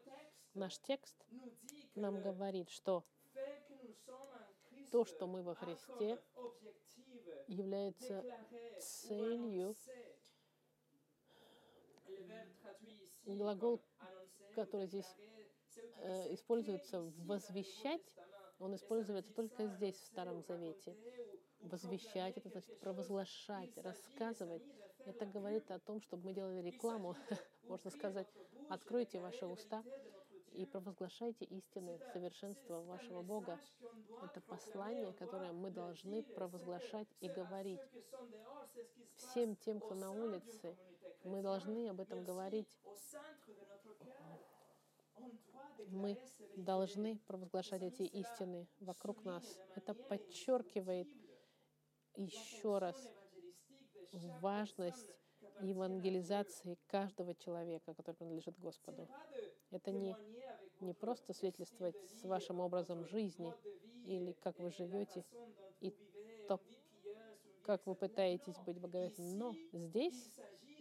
Наш 0.53 0.77
текст 0.79 1.15
нам 1.95 2.21
говорит, 2.21 2.69
что 2.69 3.03
то, 4.91 5.05
что 5.05 5.27
мы 5.27 5.43
во 5.43 5.55
Христе, 5.55 6.19
является 7.47 8.23
целью. 8.79 9.75
Глагол, 13.25 13.81
который 14.53 14.87
здесь 14.87 15.15
э, 15.75 16.33
используется 16.33 17.01
возвещать, 17.17 18.01
он 18.59 18.75
используется 18.75 19.33
только 19.33 19.67
здесь, 19.67 19.95
в 19.95 20.05
Старом 20.05 20.41
Завете. 20.41 20.95
Возвещать, 21.59 22.37
это 22.37 22.49
значит 22.49 22.79
провозглашать, 22.79 23.77
рассказывать. 23.77 24.63
Это 25.05 25.25
говорит 25.25 25.69
о 25.71 25.79
том, 25.79 26.01
чтобы 26.01 26.25
мы 26.25 26.33
делали 26.33 26.61
рекламу, 26.61 27.15
можно 27.63 27.89
сказать, 27.91 28.27
откройте 28.69 29.19
ваши 29.19 29.45
уста 29.45 29.83
и 30.51 30.65
провозглашайте 30.65 31.45
истины 31.45 31.99
совершенства 32.13 32.81
вашего 32.81 33.21
Бога. 33.21 33.59
Это 34.23 34.41
послание, 34.41 35.13
которое 35.13 35.51
мы 35.51 35.69
должны 35.69 36.23
провозглашать 36.23 37.07
и 37.19 37.29
говорить. 37.29 37.81
Всем 39.17 39.55
тем, 39.57 39.79
кто 39.79 39.95
на 39.95 40.11
улице, 40.11 40.77
мы 41.23 41.41
должны 41.41 41.89
об 41.89 41.99
этом 41.99 42.23
говорить 42.23 42.79
мы 45.89 46.17
должны 46.55 47.17
провозглашать 47.27 47.83
эти 47.83 48.03
истины 48.03 48.67
вокруг 48.79 49.23
нас. 49.23 49.59
Это 49.75 49.93
подчеркивает 49.93 51.07
еще 52.15 52.77
раз 52.77 52.95
важность 54.41 55.13
евангелизации 55.61 56.77
каждого 56.87 57.35
человека, 57.35 57.93
который 57.93 58.15
принадлежит 58.15 58.57
Господу. 58.59 59.07
Это 59.71 59.91
не, 59.91 60.15
не 60.81 60.93
просто 60.93 61.33
свидетельствовать 61.33 61.95
с 62.09 62.23
вашим 62.23 62.59
образом 62.59 63.05
жизни 63.05 63.53
или 64.05 64.33
как 64.33 64.59
вы 64.59 64.71
живете 64.71 65.25
и 65.81 65.91
то, 66.47 66.59
как 67.63 67.85
вы 67.85 67.95
пытаетесь 67.95 68.57
быть 68.65 68.79
богоизбранным. 68.79 69.37
Но 69.37 69.55
здесь 69.73 70.39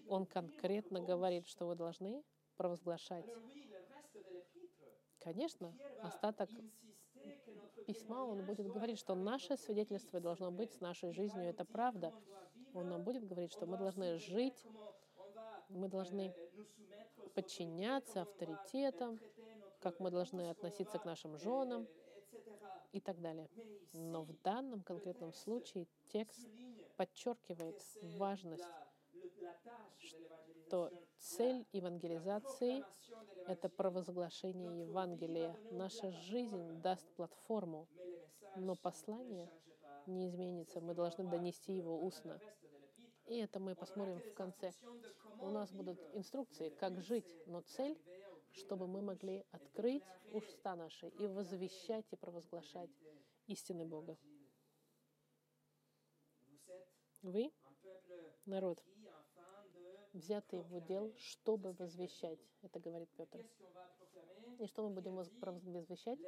он 0.09 0.27
конкретно 0.27 1.01
говорит, 1.01 1.47
что 1.47 1.67
вы 1.67 1.75
должны 1.75 2.23
провозглашать 2.57 3.27
Конечно, 5.25 5.75
остаток 6.03 6.51
письма 7.87 8.25
он 8.25 8.45
будет 8.45 8.71
говорить, 8.71 8.99
что 8.99 9.15
наше 9.15 9.57
свидетельство 9.57 10.21
должно 10.21 10.51
быть 10.51 10.71
с 10.73 10.81
нашей 10.81 11.13
жизнью. 11.13 11.49
Это 11.49 11.65
правда. 11.65 12.13
Он 12.75 12.91
нам 12.91 13.03
будет 13.03 13.27
говорить, 13.27 13.51
что 13.51 13.65
мы 13.65 13.79
должны 13.79 14.19
жить, 14.19 14.67
мы 15.71 15.89
должны 15.89 16.35
подчиняться 17.35 18.23
авторитетам, 18.23 19.19
как 19.81 19.99
мы 19.99 20.11
должны 20.11 20.51
относиться 20.51 20.99
к 20.99 21.07
нашим 21.07 21.39
женам 21.39 21.89
и 22.93 23.01
так 23.01 23.19
далее. 23.21 23.49
Но 23.95 24.25
в 24.25 24.33
данном 24.43 24.83
конкретном 24.83 25.33
случае 25.33 25.87
текст 26.09 26.47
подчеркивает 26.97 27.83
важность, 28.03 28.69
что 30.67 30.91
цель 31.19 31.67
евангелизации 31.73 32.85
это 33.47 33.69
провозглашение 33.69 34.81
Евангелия. 34.81 35.55
Наша 35.71 36.11
жизнь 36.11 36.81
даст 36.81 37.07
платформу, 37.17 37.87
но 38.57 38.75
послание 38.75 39.51
не 40.07 40.27
изменится. 40.27 40.81
Мы 40.81 40.95
должны 40.95 41.25
донести 41.25 41.75
его 41.75 42.03
устно. 42.03 42.41
И 43.27 43.37
это 43.37 43.61
мы 43.61 43.75
посмотрим 43.75 44.21
в 44.21 44.35
конце. 44.35 44.73
У 45.41 45.51
нас 45.51 45.71
будут 45.71 46.01
инструкции, 46.15 46.71
как 46.71 47.03
жить, 47.03 47.27
но 47.47 47.61
цель, 47.61 47.99
чтобы 48.53 48.87
мы 48.87 49.03
могли 49.03 49.45
открыть 49.51 50.05
уста 50.33 50.77
наши 50.77 51.09
и 51.09 51.27
возвещать 51.27 52.07
и 52.11 52.17
провозглашать 52.17 52.91
истины 53.47 53.85
Бога. 53.85 54.17
Вы, 57.21 57.53
народ, 58.47 58.83
взятые 60.15 60.63
в 60.63 60.75
удел, 60.75 61.13
чтобы 61.17 61.73
возвещать. 61.73 62.39
Это 62.63 62.79
говорит 62.81 63.11
Петр. 63.17 63.45
И 64.59 64.67
что 64.67 64.89
мы 64.89 64.95
будем 64.95 65.17
возвещать? 65.17 66.19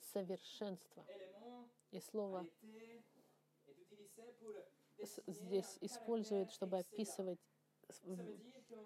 Совершенство. 0.00 1.04
И 1.90 2.00
слово 2.00 2.46
здесь 5.26 5.78
использует, 5.80 6.50
чтобы 6.50 6.78
описывать 6.78 7.40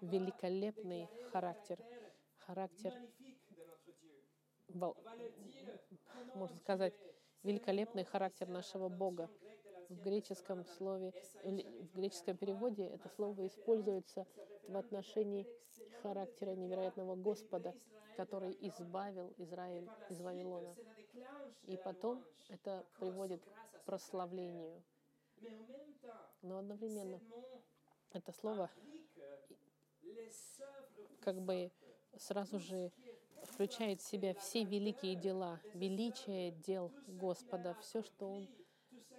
великолепный 0.01 1.09
характер, 1.31 1.77
характер, 2.37 2.93
можно 6.33 6.57
сказать, 6.57 6.93
великолепный 7.43 8.05
характер 8.05 8.47
нашего 8.47 8.87
Бога 8.87 9.29
в 9.93 10.01
греческом 10.01 10.65
слове, 10.65 11.13
в 11.43 11.95
греческом 11.95 12.37
переводе 12.37 12.85
это 12.85 13.09
слово 13.09 13.47
используется 13.47 14.25
в 14.67 14.75
отношении 14.75 15.47
характера 16.01 16.51
невероятного 16.51 17.15
Господа, 17.15 17.73
который 18.17 18.57
избавил 18.61 19.33
Израиль 19.37 19.89
из 20.09 20.19
Вавилона. 20.21 20.75
И 21.67 21.77
потом 21.77 22.23
это 22.49 22.85
приводит 22.99 23.41
к 23.73 23.83
прославлению. 23.85 24.83
Но 26.41 26.57
одновременно 26.57 27.19
это 28.11 28.31
слово 28.31 28.69
как 31.21 31.41
бы 31.41 31.71
сразу 32.17 32.59
же 32.59 32.91
включает 33.43 34.01
в 34.01 34.05
себя 34.05 34.33
все 34.35 34.63
великие 34.63 35.15
дела, 35.15 35.59
величие 35.73 36.51
дел 36.51 36.91
Господа, 37.07 37.75
все, 37.81 38.01
что 38.01 38.29
Он 38.29 38.49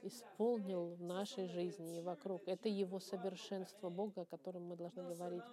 исполнил 0.07 0.95
в 0.95 1.03
нашей 1.03 1.49
жизни 1.49 1.99
и 1.99 2.01
вокруг. 2.01 2.47
Это 2.47 2.69
Его 2.69 3.01
совершенство 3.01 3.91
Бога, 3.91 4.23
о 4.23 4.25
котором 4.27 4.65
мы 4.65 4.77
должны 4.77 5.03
говорить. 5.03 5.45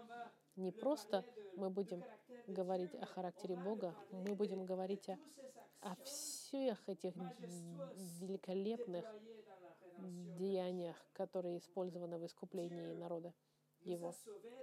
Не 0.56 0.72
просто 0.72 1.26
мы 1.56 1.70
будем 1.70 2.04
говорить 2.48 2.94
о 2.96 3.06
характере 3.06 3.56
Бога, 3.56 3.96
мы 4.12 4.36
будем 4.36 4.66
говорить 4.66 5.10
о, 5.10 5.18
о 5.82 5.96
всех 6.04 6.88
этих 6.90 7.14
великолепных 8.20 9.06
деяниях, 10.38 10.98
которые 11.14 11.58
использованы 11.58 12.18
в 12.18 12.26
искуплении 12.26 12.94
народа 12.94 13.34
его. 13.84 14.14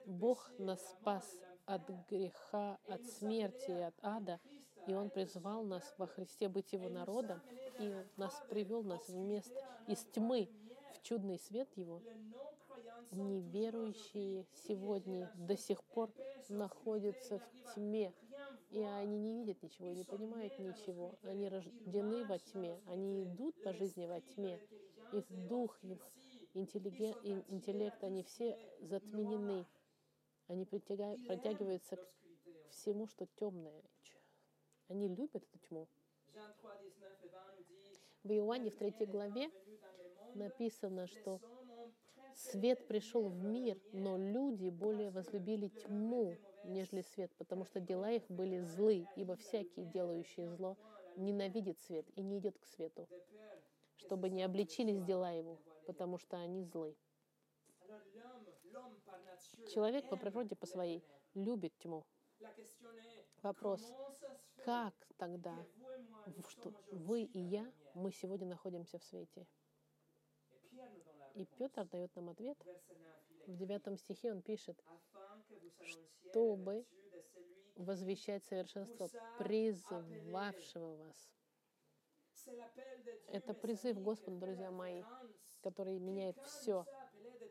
Бог 0.05 0.51
нас 0.59 0.80
спас 0.91 1.39
от 1.64 1.89
греха, 2.09 2.78
от 2.86 3.05
смерти, 3.05 3.70
от 3.70 3.95
ада, 4.03 4.41
и 4.89 4.95
Он 4.95 5.11
призвал 5.11 5.64
нас 5.64 5.95
во 5.99 6.07
Христе 6.07 6.49
быть 6.49 6.72
Его 6.72 6.89
народом, 6.89 7.43
и 7.78 7.95
нас 8.16 8.32
привел 8.49 8.82
нас 8.82 9.07
в 9.07 9.16
место 9.18 9.62
из 9.86 9.99
тьмы 10.14 10.49
в 10.95 11.03
чудный 11.03 11.39
свет 11.39 11.68
Его. 11.76 12.01
Неверующие 13.12 14.47
сегодня 14.66 15.30
до 15.34 15.59
сих 15.59 15.84
пор 15.84 16.11
находятся 16.49 17.39
в 17.39 17.74
тьме, 17.74 18.14
и 18.70 18.80
они 18.80 19.18
не 19.18 19.34
видят 19.34 19.62
ничего, 19.62 19.93
не 19.93 20.05
понимают 20.05 20.59
ничего. 20.59 21.18
Они 21.22 21.51
рождены 21.51 22.24
во 22.24 22.39
тьме, 22.39 22.80
они 22.86 23.24
идут 23.24 23.62
по 23.62 23.74
жизни 23.74 24.07
во 24.07 24.22
тьме. 24.22 24.59
Их 25.12 25.26
дух, 25.28 25.78
их 25.84 26.01
интеллект, 26.55 28.03
они 28.03 28.22
все 28.22 28.59
затменены. 28.80 29.66
Они 30.47 30.64
протягиваются 30.64 31.97
к 31.97 32.09
всему, 32.70 33.07
что 33.07 33.26
темное. 33.36 33.82
Они 34.89 35.09
любят 35.09 35.45
эту 35.45 35.59
тьму. 35.68 35.86
В 38.24 38.32
Иоанне 38.32 38.70
в 38.70 38.76
третьей 38.76 39.07
главе 39.07 39.51
написано, 40.34 41.07
что 41.07 41.41
свет 42.34 42.86
пришел 42.86 43.28
в 43.28 43.43
мир, 43.43 43.78
но 43.93 44.16
люди 44.16 44.68
более 44.70 45.11
возлюбили 45.11 45.68
тьму, 45.68 46.36
нежели 46.64 47.03
свет, 47.03 47.30
потому 47.36 47.64
что 47.64 47.80
дела 47.80 48.11
их 48.11 48.24
были 48.30 48.61
злы, 48.61 49.07
ибо 49.16 49.36
всякий, 49.36 49.84
делающий 49.84 50.47
зло, 50.47 50.76
ненавидит 51.16 51.78
свет 51.80 52.07
и 52.16 52.22
не 52.22 52.39
идет 52.39 52.59
к 52.59 52.64
свету, 52.64 53.09
чтобы 53.97 54.30
не 54.30 54.43
обличились 54.43 55.03
дела 55.03 55.32
его, 55.32 55.59
потому 55.86 56.18
что 56.18 56.36
они 56.36 56.64
злы. 56.64 56.97
Человек 59.72 60.09
по 60.09 60.16
природе 60.16 60.57
по 60.57 60.66
своей 60.66 61.03
любит 61.34 61.76
тьму. 61.78 62.05
Вопрос, 63.43 63.80
как 64.64 64.95
тогда, 65.16 65.57
что 66.49 66.72
вы 66.91 67.22
и 67.22 67.39
я, 67.39 67.70
мы 67.95 68.11
сегодня 68.11 68.47
находимся 68.47 68.99
в 68.99 69.05
свете? 69.05 69.47
И 71.34 71.47
Петр 71.57 71.84
дает 71.86 72.14
нам 72.16 72.30
ответ. 72.30 72.59
В 73.47 73.57
девятом 73.57 73.97
стихе 73.97 74.32
он 74.32 74.43
пишет, 74.43 74.82
чтобы 75.78 76.84
возвещать 77.76 78.45
совершенство 78.45 79.09
призвавшего 79.39 80.97
вас. 80.97 81.30
Это 83.28 83.55
призыв 83.55 84.01
Господа, 84.03 84.39
друзья 84.39 84.70
мои, 84.70 85.03
который 85.61 85.99
меняет 85.99 86.36
все. 86.45 86.84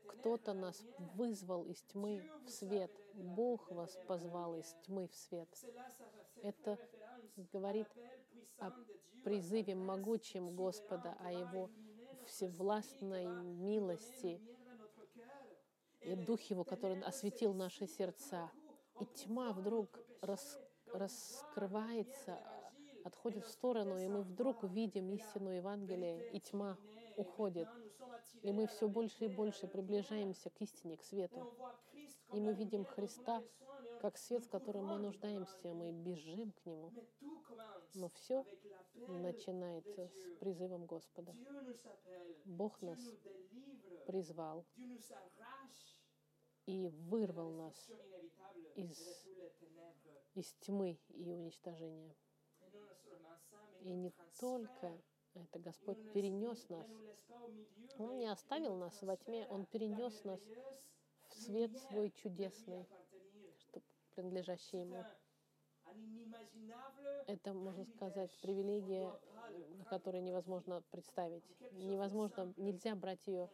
Кто-то 0.07 0.53
нас 0.53 0.83
вызвал 1.15 1.65
из 1.65 1.81
тьмы 1.83 2.23
в 2.45 2.49
свет. 2.49 2.91
Бог 3.13 3.71
вас 3.71 3.97
позвал 4.07 4.55
из 4.55 4.75
тьмы 4.85 5.07
в 5.07 5.15
свет. 5.15 5.49
Это 6.41 6.77
говорит 7.53 7.88
о 8.57 8.71
призыве 9.23 9.75
могучем 9.75 10.55
Господа, 10.55 11.15
о 11.19 11.31
Его 11.31 11.69
всевластной 12.25 13.25
милости 13.25 14.41
и 16.01 16.15
Дух 16.15 16.41
Его, 16.43 16.63
который 16.63 17.01
осветил 17.01 17.53
наши 17.53 17.88
сердца. 17.88 18.51
И 18.99 19.05
тьма 19.05 19.51
вдруг 19.53 19.99
рас, 20.21 20.59
раскрывается, 20.93 22.39
отходит 23.03 23.45
в 23.45 23.49
сторону, 23.49 23.97
и 23.99 24.07
мы 24.07 24.21
вдруг 24.21 24.63
видим 24.63 25.11
истину 25.11 25.49
Евангелия, 25.49 26.29
и 26.31 26.39
тьма 26.39 26.77
уходит. 27.18 27.68
И 28.41 28.51
мы 28.51 28.68
все 28.68 28.88
больше 28.88 29.26
и 29.26 29.28
больше 29.28 29.68
приближаемся 29.68 30.49
к 30.49 30.61
истине, 30.61 30.97
к 30.97 31.03
свету. 31.03 31.53
И 32.34 32.39
мы 32.39 32.53
видим 32.53 32.86
Христа 32.86 33.43
как 34.01 34.18
свет, 34.18 34.45
в 34.45 34.49
котором 34.49 34.86
мы 34.86 34.99
нуждаемся, 34.99 35.74
мы 35.74 35.91
бежим 35.91 36.51
к 36.51 36.65
Нему. 36.65 36.91
Но 37.95 38.09
все 38.09 38.45
начинается 39.07 40.07
с 40.07 40.39
призывом 40.39 40.86
Господа. 40.86 41.36
Бог 42.45 42.82
нас 42.82 42.99
призвал 44.05 44.65
и 46.65 46.88
вырвал 46.88 47.51
нас 47.51 47.89
из, 48.76 49.26
из 50.36 50.53
тьмы 50.59 50.99
и 51.09 51.32
уничтожения. 51.32 52.15
И 53.82 53.93
не 53.93 54.11
только 54.39 55.01
это 55.43 55.59
Господь 55.59 55.97
перенес 56.13 56.67
нас. 56.69 56.88
Он 57.97 58.17
не 58.17 58.27
оставил 58.27 58.75
нас 58.75 59.01
во 59.01 59.15
тьме, 59.17 59.47
Он 59.47 59.65
перенес 59.65 60.23
нас 60.23 60.39
в 61.29 61.33
свет 61.35 61.77
свой 61.77 62.11
чудесный, 62.11 62.88
что 63.57 63.81
принадлежащий 64.15 64.79
Ему. 64.79 65.03
Это, 67.27 67.53
можно 67.53 67.85
сказать, 67.85 68.31
привилегия, 68.41 69.11
которую 69.89 70.23
невозможно 70.23 70.83
представить. 70.91 71.43
Невозможно, 71.71 72.53
нельзя 72.57 72.95
брать 72.95 73.25
ее 73.27 73.49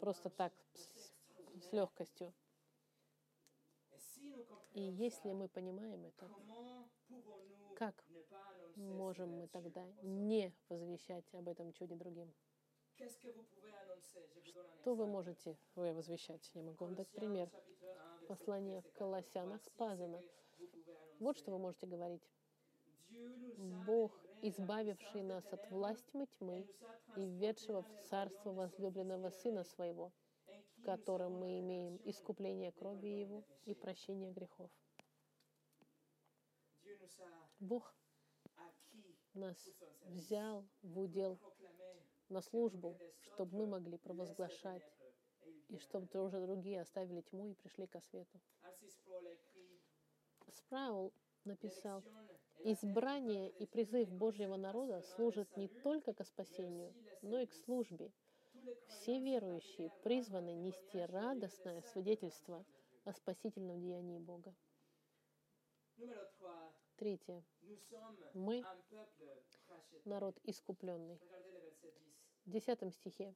просто 0.00 0.30
так, 0.30 0.52
с, 0.74 1.12
с 1.68 1.72
легкостью. 1.72 2.32
И 4.74 4.82
если 4.82 5.32
мы 5.32 5.48
понимаем 5.48 6.04
это, 6.04 6.30
как 7.76 8.04
можем 8.76 9.30
мы 9.30 9.48
тогда 9.48 9.86
не 10.02 10.54
возвещать 10.68 11.24
об 11.34 11.48
этом 11.48 11.72
чуде 11.72 11.96
другим? 11.96 12.32
Что 14.80 14.94
вы 14.94 15.06
можете 15.06 15.56
вы 15.74 15.92
возвещать? 15.92 16.50
Я 16.54 16.62
могу 16.62 16.84
вам 16.84 16.94
дать 16.94 17.10
пример. 17.10 17.50
Послание 18.28 18.80
в 18.80 18.92
Колоссянах 18.92 19.62
сказано. 19.64 20.22
Вот 21.18 21.36
что 21.36 21.52
вы 21.52 21.58
можете 21.58 21.86
говорить. 21.86 22.22
Бог, 23.86 24.12
избавивший 24.42 25.22
нас 25.22 25.44
от 25.52 25.70
власти 25.70 26.26
тьмы 26.38 26.66
и 27.16 27.26
введшего 27.26 27.82
в 27.82 28.02
царство 28.08 28.52
возлюбленного 28.52 29.30
Сына 29.30 29.64
Своего, 29.64 30.12
в 30.78 30.82
котором 30.82 31.38
мы 31.38 31.60
имеем 31.60 32.00
искупление 32.04 32.72
крови 32.72 33.20
Его 33.20 33.44
и 33.64 33.74
прощение 33.74 34.32
грехов. 34.32 34.70
Бог 37.60 37.94
нас 39.34 39.56
взял 40.06 40.66
в 40.82 40.98
удел 40.98 41.38
на 42.28 42.40
службу, 42.40 42.98
чтобы 43.20 43.56
мы 43.56 43.66
могли 43.66 43.98
провозглашать, 43.98 44.82
и 45.68 45.78
чтобы 45.78 46.08
уже 46.22 46.40
другие 46.40 46.80
оставили 46.80 47.20
тьму 47.22 47.48
и 47.48 47.54
пришли 47.54 47.86
ко 47.86 48.00
свету. 48.00 48.40
Спраул 50.52 51.12
написал, 51.44 52.02
«Избрание 52.64 53.50
и 53.50 53.66
призыв 53.66 54.10
Божьего 54.10 54.56
народа 54.56 55.02
служат 55.02 55.56
не 55.56 55.68
только 55.68 56.14
к 56.14 56.24
спасению, 56.24 56.94
но 57.22 57.38
и 57.38 57.46
к 57.46 57.52
службе. 57.52 58.12
Все 58.88 59.20
верующие 59.20 59.92
призваны 60.02 60.54
нести 60.54 60.98
радостное 60.98 61.82
свидетельство 61.82 62.64
о 63.04 63.12
спасительном 63.12 63.80
деянии 63.80 64.18
Бога». 64.18 64.54
Третье. 66.96 67.44
Мы 68.34 68.64
народ 70.04 70.38
искупленный. 70.44 71.18
В 72.44 72.50
десятом 72.50 72.92
стихе. 72.92 73.34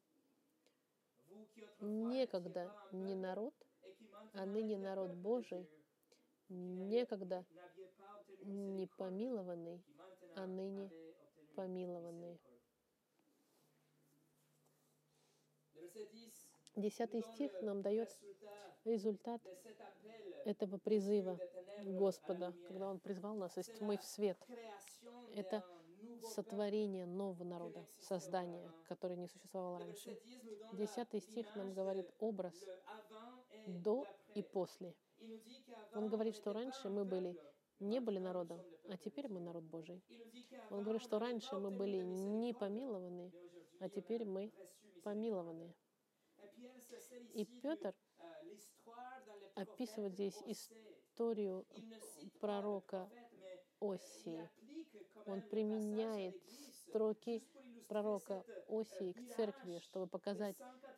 Некогда 1.80 2.72
не 2.92 3.14
народ, 3.14 3.54
а 4.34 4.46
ныне 4.46 4.78
народ 4.78 5.12
Божий, 5.12 5.68
некогда 6.48 7.44
не 8.42 8.86
помилованный, 8.86 9.82
а 10.36 10.46
ныне 10.46 10.90
помилованный. 11.54 12.38
Десятый 16.76 17.22
стих 17.22 17.52
нам 17.62 17.82
дает 17.82 18.16
результат 18.84 19.42
этого 20.44 20.78
призыва 20.78 21.38
Господа, 21.82 22.54
когда 22.68 22.90
Он 22.90 22.98
призвал 22.98 23.34
нас 23.34 23.56
из 23.58 23.66
тьмы 23.66 23.98
в 23.98 24.04
свет. 24.04 24.38
Это 25.34 25.64
сотворение 26.22 27.06
нового 27.06 27.44
народа, 27.44 27.84
создание, 28.00 28.70
которое 28.88 29.16
не 29.16 29.28
существовало 29.28 29.78
раньше. 29.80 30.18
Десятый 30.72 31.20
стих 31.20 31.54
нам 31.56 31.72
говорит 31.74 32.10
образ 32.18 32.54
до 33.66 34.06
и 34.34 34.42
после. 34.42 34.94
Он 35.94 36.08
говорит, 36.08 36.34
что 36.36 36.52
раньше 36.52 36.88
мы 36.88 37.04
были 37.04 37.36
не 37.80 37.98
были 37.98 38.18
народом, 38.18 38.60
а 38.88 38.96
теперь 38.96 39.28
мы 39.28 39.40
народ 39.40 39.64
Божий. 39.64 40.02
Он 40.70 40.82
говорит, 40.82 41.02
что 41.02 41.18
раньше 41.18 41.58
мы 41.58 41.70
были 41.70 42.02
не 42.02 42.52
помилованы, 42.52 43.32
а 43.80 43.88
теперь 43.88 44.24
мы 44.24 44.52
помилованы. 45.02 45.74
И 47.34 47.44
Петр 47.62 47.94
описывает 49.54 50.14
здесь 50.14 50.40
историю 50.46 51.66
пророка 52.40 53.08
Осии. 53.80 54.48
Он 55.26 55.42
применяет 55.42 56.36
руки 56.94 57.42
пророка 57.88 58.44
Осии 58.68 59.12
к 59.12 59.34
церкви, 59.34 59.78
чтобы 59.80 60.06
показать 60.06 60.56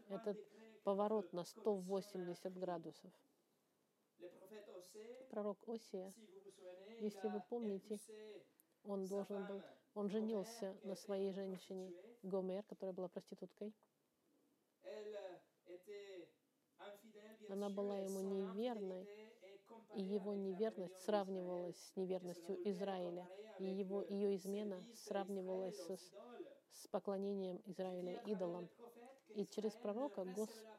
этот 0.09 0.39
поворот 0.85 1.33
на 1.33 1.45
180 1.45 2.59
градусов. 2.59 3.11
Пророк 5.31 5.59
Осия, 5.69 6.13
если 7.01 7.29
вы 7.29 7.41
помните, 7.49 7.99
он 8.85 9.07
должен 9.07 9.47
был, 9.47 9.63
он 9.95 10.09
женился 10.09 10.77
на 10.83 10.95
своей 10.95 11.33
женщине 11.33 11.93
Гомер, 12.23 12.63
которая 12.65 12.93
была 12.93 13.09
проституткой. 13.09 13.73
Она 17.49 17.69
была 17.69 17.99
ему 17.99 18.21
неверной, 18.21 19.07
и 19.95 20.03
его 20.03 20.35
неверность 20.35 20.99
сравнивалась 21.05 21.77
с 21.77 21.97
неверностью 21.97 22.57
Израиля, 22.71 23.29
и 23.59 23.65
его, 23.65 24.03
ее 24.03 24.35
измена 24.37 24.83
сравнивалась 24.95 25.79
с, 25.89 26.13
с 26.71 26.89
поклонением 26.89 27.61
Израиля 27.67 28.23
идолам. 28.27 28.69
И 29.35 29.47
через 29.47 29.73
пророка 29.73 30.27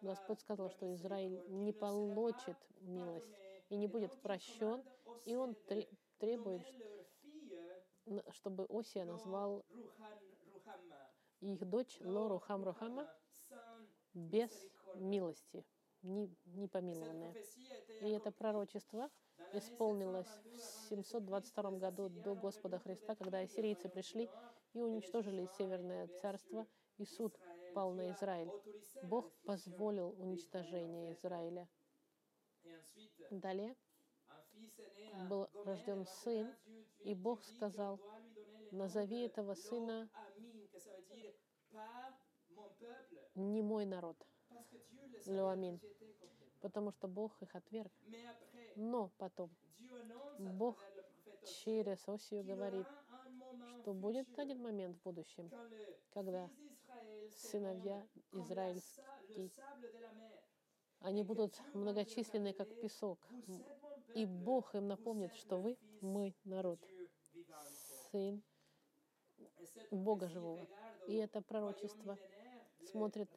Господь 0.01 0.39
сказал, 0.39 0.69
что 0.69 0.93
Израиль 0.93 1.43
не 1.47 1.73
получит 1.73 2.57
милость 2.81 3.29
и 3.69 3.75
не 3.75 3.87
будет 3.87 4.19
прощен, 4.21 4.83
и 5.25 5.35
он 5.35 5.55
требует, 6.19 6.61
чтобы 8.29 8.65
Осия 8.69 9.05
назвал 9.05 9.65
их 11.41 11.67
дочь 11.67 11.99
Лору 12.01 12.39
Хамрухама 12.39 13.07
без 14.13 14.51
милости, 14.95 15.65
не, 16.01 16.29
не 16.45 16.67
помилованная. 16.67 17.35
И 18.01 18.09
это 18.09 18.31
пророчество 18.31 19.09
исполнилось 19.53 20.27
в 20.51 20.89
722 20.89 21.71
году 21.71 22.09
до 22.09 22.35
Господа 22.35 22.79
Христа, 22.79 23.15
когда 23.15 23.39
ассирийцы 23.39 23.89
пришли 23.89 24.29
и 24.73 24.81
уничтожили 24.81 25.47
Северное 25.57 26.07
царство, 26.21 26.67
и 26.97 27.05
суд 27.05 27.37
пал 27.73 27.93
на 27.93 28.11
Израиль. 28.11 28.51
Бог 29.03 29.31
позволил 29.45 30.15
уничтожение 30.19 31.13
Израиля. 31.13 31.67
Далее 33.31 33.75
был 35.29 35.47
рожден 35.65 36.05
сын, 36.05 36.55
и 36.99 37.13
Бог 37.13 37.43
сказал, 37.43 37.99
назови 38.71 39.21
этого 39.21 39.53
сына 39.55 40.09
не 43.35 43.61
мой 43.61 43.85
народ, 43.85 44.17
Леомин, 45.27 45.79
потому 46.61 46.91
что 46.91 47.07
Бог 47.07 47.41
их 47.41 47.55
отверг. 47.55 47.91
Но 48.75 49.11
потом 49.17 49.49
Бог 50.39 50.77
через 51.43 52.07
Осию 52.07 52.43
говорит, 52.43 52.87
что 53.81 53.93
будет 53.93 54.27
один 54.39 54.61
момент 54.61 54.97
в 54.97 55.03
будущем, 55.03 55.51
когда 56.11 56.49
сыновья 57.29 58.05
израильские, 58.31 59.49
они 60.99 61.23
будут 61.23 61.61
многочисленны, 61.73 62.53
как 62.53 62.69
песок. 62.79 63.19
И 64.15 64.25
Бог 64.25 64.73
им 64.75 64.87
напомнит, 64.87 65.33
что 65.35 65.59
вы 65.59 65.77
мой 66.01 66.35
народ, 66.45 66.79
сын 68.11 68.41
Бога 69.91 70.27
живого. 70.29 70.67
И 71.07 71.15
это 71.15 71.41
пророчество 71.41 72.17
смотрит 72.85 73.29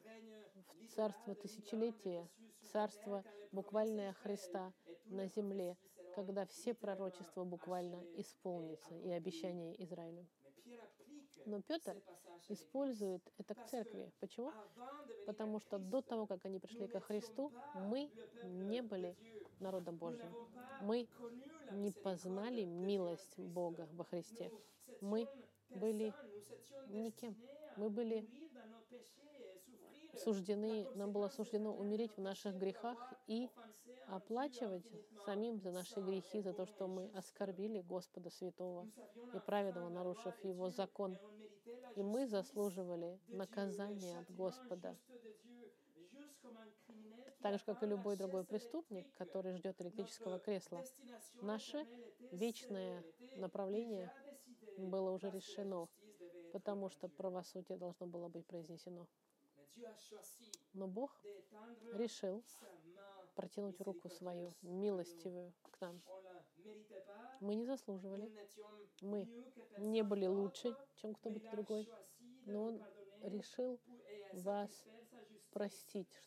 царство 0.97 1.35
тысячелетия, 1.35 2.27
царство 2.71 3.23
буквальное 3.51 4.13
Христа 4.13 4.73
на 5.05 5.27
земле, 5.27 5.77
когда 6.15 6.47
все 6.47 6.73
пророчества 6.73 7.43
буквально 7.43 8.03
исполнятся 8.15 8.95
и 8.95 9.11
обещания 9.11 9.75
Израилю. 9.83 10.25
Но 11.45 11.61
Петр 11.61 12.01
использует 12.49 13.21
это 13.37 13.53
к 13.53 13.67
церкви. 13.67 14.11
Почему? 14.19 14.51
Потому 15.27 15.59
что 15.59 15.77
до 15.77 16.01
того, 16.01 16.25
как 16.25 16.43
они 16.45 16.57
пришли 16.57 16.87
ко 16.87 16.99
Христу, 16.99 17.53
мы 17.75 18.11
не 18.43 18.81
были 18.81 19.15
народом 19.59 19.97
Божьим. 19.97 20.33
Мы 20.81 21.07
не 21.73 21.91
познали 21.91 22.63
милость 22.63 23.37
Бога 23.37 23.87
во 23.93 24.03
Христе. 24.03 24.51
Мы 25.01 25.27
были 25.69 26.11
никем. 26.87 27.35
Мы 27.75 27.91
были 27.91 28.27
суждены, 30.19 30.87
нам 30.95 31.11
было 31.11 31.29
суждено 31.29 31.75
умереть 31.75 32.15
в 32.17 32.21
наших 32.21 32.55
грехах 32.55 33.13
и 33.27 33.49
оплачивать 34.07 34.89
самим 35.25 35.59
за 35.59 35.71
наши 35.71 35.99
грехи, 35.99 36.41
за 36.41 36.53
то, 36.53 36.65
что 36.65 36.87
мы 36.87 37.09
оскорбили 37.13 37.81
Господа 37.81 38.29
Святого 38.29 38.87
и 39.33 39.39
праведного, 39.39 39.89
нарушив 39.89 40.33
Его 40.43 40.69
закон. 40.69 41.17
И 41.95 42.03
мы 42.03 42.27
заслуживали 42.27 43.19
наказания 43.27 44.19
от 44.19 44.31
Господа, 44.33 44.95
так 47.41 47.57
же, 47.57 47.65
как 47.65 47.83
и 47.83 47.85
любой 47.85 48.17
другой 48.17 48.43
преступник, 48.45 49.05
который 49.17 49.55
ждет 49.55 49.81
электрического 49.81 50.39
кресла. 50.39 50.83
Наше 51.41 51.85
вечное 52.31 53.03
направление 53.37 54.11
было 54.77 55.11
уже 55.11 55.29
решено, 55.29 55.87
потому 56.53 56.89
что 56.89 57.07
правосудие 57.09 57.77
должно 57.77 58.05
было 58.07 58.27
быть 58.29 58.45
произнесено. 58.45 59.07
Но 60.73 60.87
Бог 60.87 61.11
решил 61.93 62.43
протянуть 63.35 63.79
руку 63.81 64.09
свою, 64.09 64.53
милостивую, 64.61 65.53
к 65.61 65.81
нам. 65.81 66.01
Мы 67.39 67.55
не 67.55 67.65
заслуживали. 67.65 68.31
Мы 69.01 69.27
не 69.77 70.03
были 70.03 70.25
лучше, 70.25 70.75
чем 70.95 71.13
кто-нибудь 71.13 71.49
другой. 71.51 71.89
Но 72.45 72.65
Он 72.65 72.83
решил 73.21 73.79
вас 74.33 74.69
простить 75.51 76.21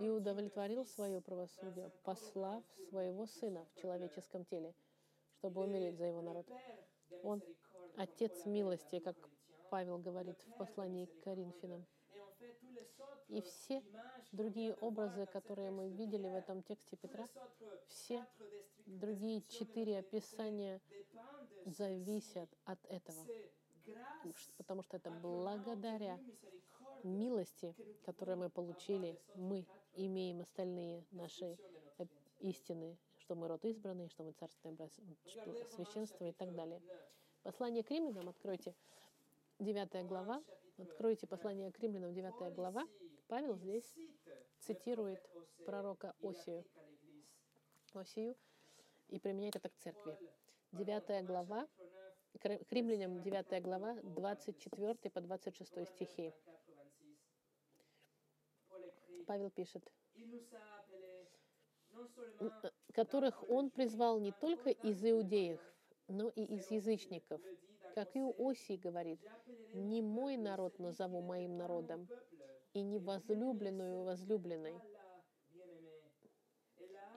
и 0.00 0.08
удовлетворил 0.08 0.84
свое 0.84 1.20
правосудие, 1.20 1.90
послав 2.04 2.62
своего 2.88 3.26
Сына 3.26 3.66
в 3.66 3.80
человеческом 3.80 4.44
теле, 4.44 4.74
чтобы 5.38 5.62
умереть 5.62 5.96
за 5.96 6.06
Его 6.06 6.22
народ. 6.22 6.46
Он 7.22 7.42
Отец 7.96 8.44
милости, 8.44 8.98
как 8.98 9.16
Павел 9.70 9.98
говорит 9.98 10.38
в 10.42 10.56
послании 10.58 11.06
к 11.06 11.20
Коринфянам. 11.20 11.86
И 13.28 13.40
все 13.42 13.82
другие 14.32 14.74
образы, 14.74 15.26
которые 15.26 15.70
мы 15.70 15.88
видели 15.88 16.28
в 16.28 16.34
этом 16.34 16.62
тексте 16.62 16.96
Петра, 16.96 17.26
все 17.88 18.24
другие 18.86 19.42
четыре 19.48 19.98
описания 19.98 20.80
зависят 21.64 22.48
от 22.64 22.78
этого. 22.86 23.26
Потому 24.56 24.82
что 24.82 24.96
это 24.96 25.10
благодаря 25.10 26.18
милости, 27.02 27.74
которую 28.04 28.38
мы 28.38 28.50
получили, 28.50 29.18
мы 29.34 29.66
имеем 29.94 30.40
остальные 30.40 31.04
наши 31.10 31.56
истины, 32.40 32.96
что 33.18 33.34
мы 33.34 33.48
род 33.48 33.64
избранный, 33.64 34.08
что 34.08 34.22
мы 34.22 34.32
царственное 34.32 34.88
священство 35.70 36.24
и 36.24 36.32
так 36.32 36.54
далее. 36.54 36.80
Послание 37.42 37.82
к 37.82 37.90
римлянам 37.90 38.28
откройте, 38.28 38.74
9 39.58 40.06
глава. 40.06 40.42
Откройте 40.78 41.26
послание 41.26 41.70
к 41.72 41.78
римлянам, 41.78 42.12
9 42.12 42.54
глава. 42.54 42.86
Павел 43.28 43.56
здесь 43.56 43.96
цитирует 44.60 45.20
пророка 45.64 46.14
Осию, 46.22 46.64
Осию 47.92 48.36
и 49.08 49.18
применяет 49.18 49.56
это 49.56 49.68
к 49.68 49.76
церкви. 49.76 50.16
9 50.72 51.24
глава, 51.24 51.66
к 52.38 52.72
римлянам 52.72 53.20
9 53.22 53.62
глава, 53.62 53.94
24 54.02 55.10
по 55.10 55.20
26 55.20 55.88
стихи. 55.88 56.32
Павел 59.26 59.50
пишет, 59.50 59.90
которых 62.92 63.48
он 63.48 63.70
призвал 63.70 64.20
не 64.20 64.30
только 64.32 64.70
из 64.70 65.04
иудеев, 65.04 65.60
но 66.06 66.28
и 66.28 66.44
из 66.44 66.70
язычников. 66.70 67.40
Как 67.94 68.14
и 68.14 68.20
у 68.20 68.48
Осии 68.48 68.76
говорит, 68.76 69.20
«Не 69.72 70.02
мой 70.02 70.36
народ 70.36 70.78
назову 70.78 71.22
моим 71.22 71.56
народом, 71.56 72.08
и 72.76 72.82
не 72.82 72.98
возлюбленную 72.98 74.04
возлюбленной». 74.04 74.78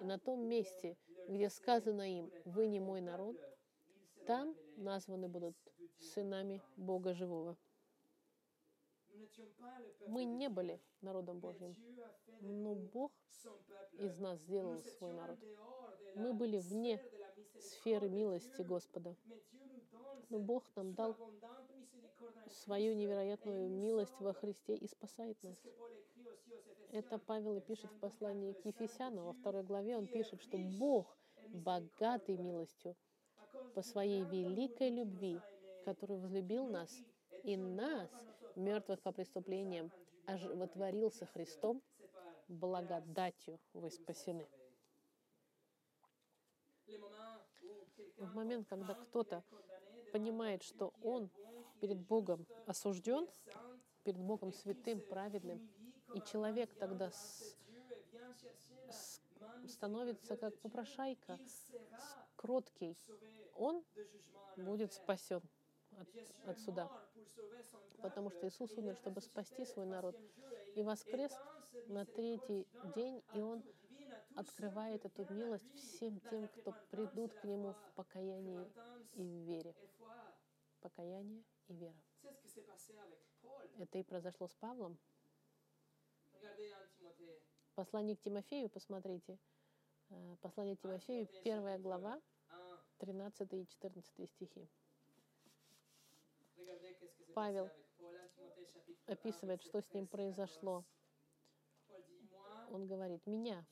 И 0.01 0.05
на 0.05 0.17
том 0.17 0.47
месте, 0.47 0.97
где 1.27 1.49
сказано 1.49 2.03
им 2.19 2.31
«Вы 2.45 2.67
не 2.67 2.79
мой 2.79 3.01
народ», 3.01 3.35
там 4.25 4.55
названы 4.77 5.27
будут 5.27 5.55
сынами 5.99 6.61
Бога 6.77 7.13
Живого. 7.13 7.57
Мы 10.07 10.23
не 10.23 10.47
были 10.49 10.79
народом 11.01 11.39
Божьим, 11.39 11.75
но 12.41 12.75
Бог 12.75 13.11
из 13.93 14.17
нас 14.19 14.39
сделал 14.39 14.81
свой 14.83 15.13
народ. 15.13 15.39
Мы 16.15 16.33
были 16.33 16.59
вне 16.59 17.01
сферы 17.59 18.07
милости 18.07 18.61
Господа. 18.61 19.15
Но 20.29 20.39
Бог 20.39 20.63
нам 20.75 20.93
дал 20.93 21.17
свою 22.49 22.93
невероятную 22.93 23.69
милость 23.69 24.19
во 24.19 24.33
Христе 24.33 24.75
и 24.75 24.87
спасает 24.87 25.41
нас. 25.43 25.57
Это 26.91 27.19
Павел 27.19 27.55
и 27.55 27.61
пишет 27.61 27.91
в 27.91 27.99
послании 27.99 28.53
к 28.53 28.65
Ефесянам. 28.65 29.25
Во 29.25 29.33
второй 29.33 29.63
главе 29.63 29.97
он 29.97 30.07
пишет, 30.07 30.41
что 30.41 30.57
Бог 30.57 31.17
богатый 31.49 32.37
милостью 32.37 32.95
по 33.75 33.81
своей 33.81 34.23
великой 34.23 34.89
любви, 34.89 35.39
который 35.85 36.17
возлюбил 36.17 36.67
нас 36.67 36.91
И 37.43 37.55
нас, 37.55 38.09
мертвых 38.55 39.01
по 39.01 39.11
преступлениям, 39.11 39.91
оживотворился 40.25 41.25
Христом, 41.27 41.81
благодатью 42.47 43.59
вы 43.73 43.89
спасены. 43.91 44.47
В 48.17 48.35
момент, 48.35 48.67
когда 48.67 48.95
кто-то 48.95 49.43
понимает, 50.11 50.63
что 50.63 50.93
он 51.01 51.29
перед 51.79 51.99
Богом 51.99 52.45
осужден, 52.65 53.27
перед 54.03 54.19
Богом 54.19 54.53
святым, 54.53 55.01
праведным, 55.01 55.69
и 56.13 56.21
человек 56.21 56.73
тогда 56.75 57.11
с, 57.11 57.55
с, 58.89 59.21
становится 59.67 60.35
как 60.37 60.57
попрошайка, 60.59 61.37
кроткий, 62.35 62.97
он 63.55 63.83
будет 64.57 64.93
спасен 64.93 65.41
от, 65.97 66.07
от 66.45 66.59
суда. 66.59 66.89
Потому 68.01 68.29
что 68.29 68.47
Иисус 68.47 68.71
умер, 68.77 68.95
чтобы 68.95 69.21
спасти 69.21 69.65
свой 69.65 69.85
народ. 69.85 70.15
И 70.75 70.81
воскрес 70.81 71.31
на 71.87 72.05
третий 72.05 72.67
день, 72.95 73.21
и 73.33 73.41
Он 73.41 73.61
открывает 74.35 75.05
эту 75.05 75.31
милость 75.33 75.69
всем 75.73 76.19
тем, 76.29 76.47
кто 76.47 76.73
придут 76.91 77.33
к 77.33 77.43
Нему 77.43 77.73
в 77.73 77.91
покаянии 77.95 78.67
и 79.15 79.21
в 79.21 79.47
вере. 79.47 79.75
Покаяние 80.81 81.43
и 81.67 81.73
вера. 81.73 82.01
Это 83.77 83.97
и 83.97 84.03
произошло 84.03 84.47
с 84.47 84.55
Павлом. 84.55 84.97
Послание 87.75 88.15
к 88.15 88.21
Тимофею, 88.21 88.69
посмотрите. 88.69 89.37
Э, 90.09 90.35
послание 90.41 90.75
к 90.75 90.81
Тимофею, 90.81 91.27
первая 91.43 91.77
глава, 91.77 92.21
13 92.97 93.53
и 93.53 93.67
14 93.67 94.29
стихи. 94.29 94.67
Павел 97.33 97.69
описывает, 99.05 99.61
что 99.61 99.81
с 99.81 99.93
ним 99.93 100.07
произошло. 100.07 100.83
Он 102.71 102.85
говорит, 102.85 103.25
меня, 103.25 103.65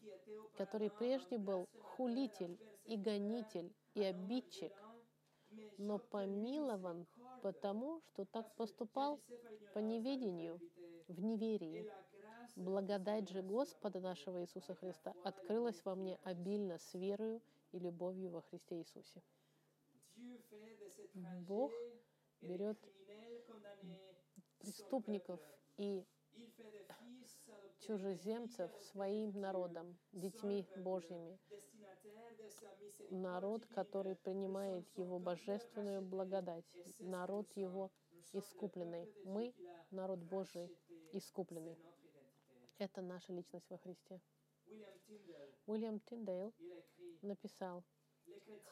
который 0.58 0.89
прежде 0.89 1.38
был 1.38 1.68
хулитель 1.82 2.58
и 2.86 2.97
гонитель 2.97 3.74
и 3.93 4.03
обидчик, 4.03 4.72
но 5.78 5.99
помилован 5.99 7.05
потому, 7.41 8.01
что 8.08 8.26
так 8.26 8.53
поступал 8.55 9.20
по 9.74 9.80
неведению, 9.80 10.60
в 11.08 11.20
неверии. 11.20 11.89
Благодать 12.55 13.30
же 13.30 13.41
Господа 13.41 13.99
нашего 13.99 14.41
Иисуса 14.41 14.74
Христа 14.76 15.14
открылась 15.24 15.84
во 15.86 15.95
мне 15.95 16.20
обильно 16.24 16.80
с 16.80 16.93
верою 16.93 17.41
и 17.72 17.80
любовью 17.80 18.32
во 18.32 18.41
Христе 18.41 18.80
Иисусе. 18.80 19.22
Бог 21.14 21.72
берет 22.41 22.78
преступников 24.60 25.39
и 25.78 26.05
чужеземцев 27.80 28.72
своим 28.91 29.39
народом, 29.39 29.97
детьми 30.12 30.66
Божьими. 30.76 31.39
Народ, 33.10 33.66
который 33.68 34.16
принимает 34.16 34.86
Его 34.97 35.20
божественную 35.20 36.01
благодать. 36.01 36.66
Народ 36.99 37.47
Его 37.55 37.91
искупленный. 38.34 39.10
Мы— 39.24 39.53
народ 39.91 40.20
Божий 40.20 40.70
искупленный. 41.14 41.78
Это 42.78 43.01
наша 43.01 43.34
личность 43.34 43.70
во 43.70 43.78
Христе. 43.78 44.20
Уильям 45.66 45.99
Тиндейл 46.01 46.53
написал, 47.22 47.84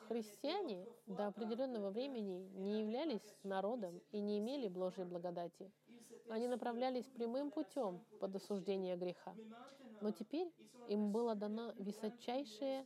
Христиане 0.07 0.85
до 1.07 1.27
определенного 1.27 1.89
времени 1.89 2.49
не 2.53 2.81
являлись 2.81 3.35
народом 3.43 4.01
и 4.11 4.19
не 4.19 4.39
имели 4.39 4.67
Божьей 4.67 5.05
благодати. 5.05 5.71
Они 6.29 6.47
направлялись 6.47 7.05
прямым 7.05 7.51
путем 7.51 8.03
под 8.19 8.35
осуждение 8.35 8.95
греха. 8.95 9.35
Но 10.01 10.11
теперь 10.11 10.51
им 10.89 11.11
была 11.11 11.35
дана 11.35 11.73
высочайшая 11.77 12.85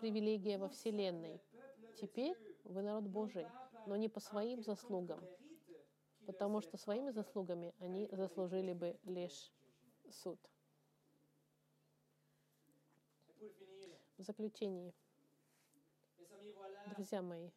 привилегия 0.00 0.58
во 0.58 0.68
Вселенной. 0.68 1.40
Теперь 2.00 2.36
вы 2.64 2.82
народ 2.82 3.04
Божий, 3.04 3.46
но 3.86 3.96
не 3.96 4.08
по 4.08 4.20
своим 4.20 4.62
заслугам, 4.62 5.20
потому 6.26 6.60
что 6.60 6.76
своими 6.76 7.10
заслугами 7.10 7.74
они 7.78 8.08
заслужили 8.12 8.72
бы 8.72 8.98
лишь 9.04 9.52
суд. 10.10 10.38
В 14.18 14.22
заключении, 14.22 14.94
друзья 16.94 17.22
мои, 17.22 17.50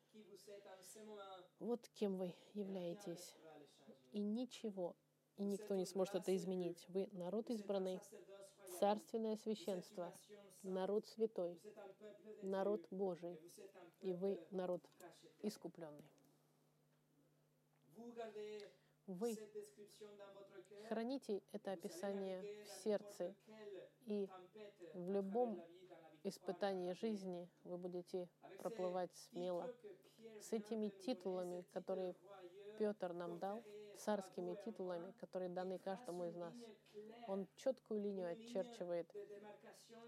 вот 1.60 1.88
кем 1.94 2.18
вы 2.18 2.34
являетесь. 2.54 3.36
И 4.12 4.20
ничего, 4.20 4.96
и 5.38 5.44
никто 5.44 5.76
не 5.76 5.86
сможет 5.86 6.16
это 6.16 6.36
изменить. 6.36 6.86
Вы 6.88 7.10
народ 7.12 7.50
избранный, 7.50 8.00
царственное 8.80 9.36
священство, 9.38 10.14
народ 10.64 11.06
святой, 11.08 11.60
народ 12.42 12.86
Божий, 12.92 13.40
и 14.02 14.14
вы 14.14 14.40
народ 14.52 14.82
искупленный. 15.42 16.04
Вы 19.08 19.38
храните 20.90 21.42
это 21.52 21.72
описание 21.72 22.42
в 22.64 22.68
сердце, 22.84 23.36
и 24.06 24.28
в 24.94 25.12
любом 25.12 25.64
испытании 26.24 26.94
жизни 26.94 27.48
вы 27.64 27.78
будете 27.78 28.28
проплывать 28.58 29.16
смело. 29.16 29.72
С 30.40 30.52
этими 30.54 30.90
титулами, 30.90 31.66
которые 31.72 32.16
Петр 32.78 33.14
нам 33.14 33.38
дал, 33.38 33.64
царскими 33.98 34.56
титулами, 34.64 35.12
которые 35.20 35.50
даны 35.50 35.80
каждому 35.80 36.26
из 36.26 36.36
нас. 36.36 36.54
Он 37.28 37.48
четкую 37.56 38.02
линию 38.02 38.32
очерчивает, 38.32 39.12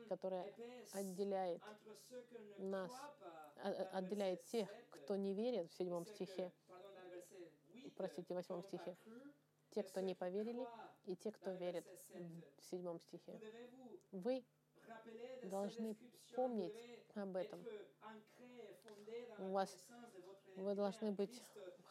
которая 0.08 0.54
отделяет 0.94 1.62
нас, 2.58 2.92
а, 3.58 3.70
а, 3.70 3.98
отделяет 3.98 4.44
тех, 4.46 4.70
кто 4.92 5.16
не 5.16 5.34
верит 5.34 5.70
в 5.72 5.74
седьмом 5.74 6.06
стихе, 6.06 6.52
простите, 7.96 8.34
в 8.34 8.38
восьмом 8.38 8.64
стихе, 8.64 8.96
те, 9.72 9.84
кто 9.84 10.02
не 10.02 10.16
поверили, 10.16 10.68
и 11.06 11.16
те, 11.16 11.32
кто 11.32 11.52
верит 11.52 11.86
в 12.58 12.64
седьмом 12.64 13.00
стихе. 13.00 13.40
Вы 14.12 14.44
должны 15.44 15.96
помнить 16.36 16.76
об 17.16 17.36
этом. 17.36 17.64
У 19.40 19.52
вас 19.52 19.86
вы 20.56 20.74
должны 20.76 21.12
быть 21.12 21.42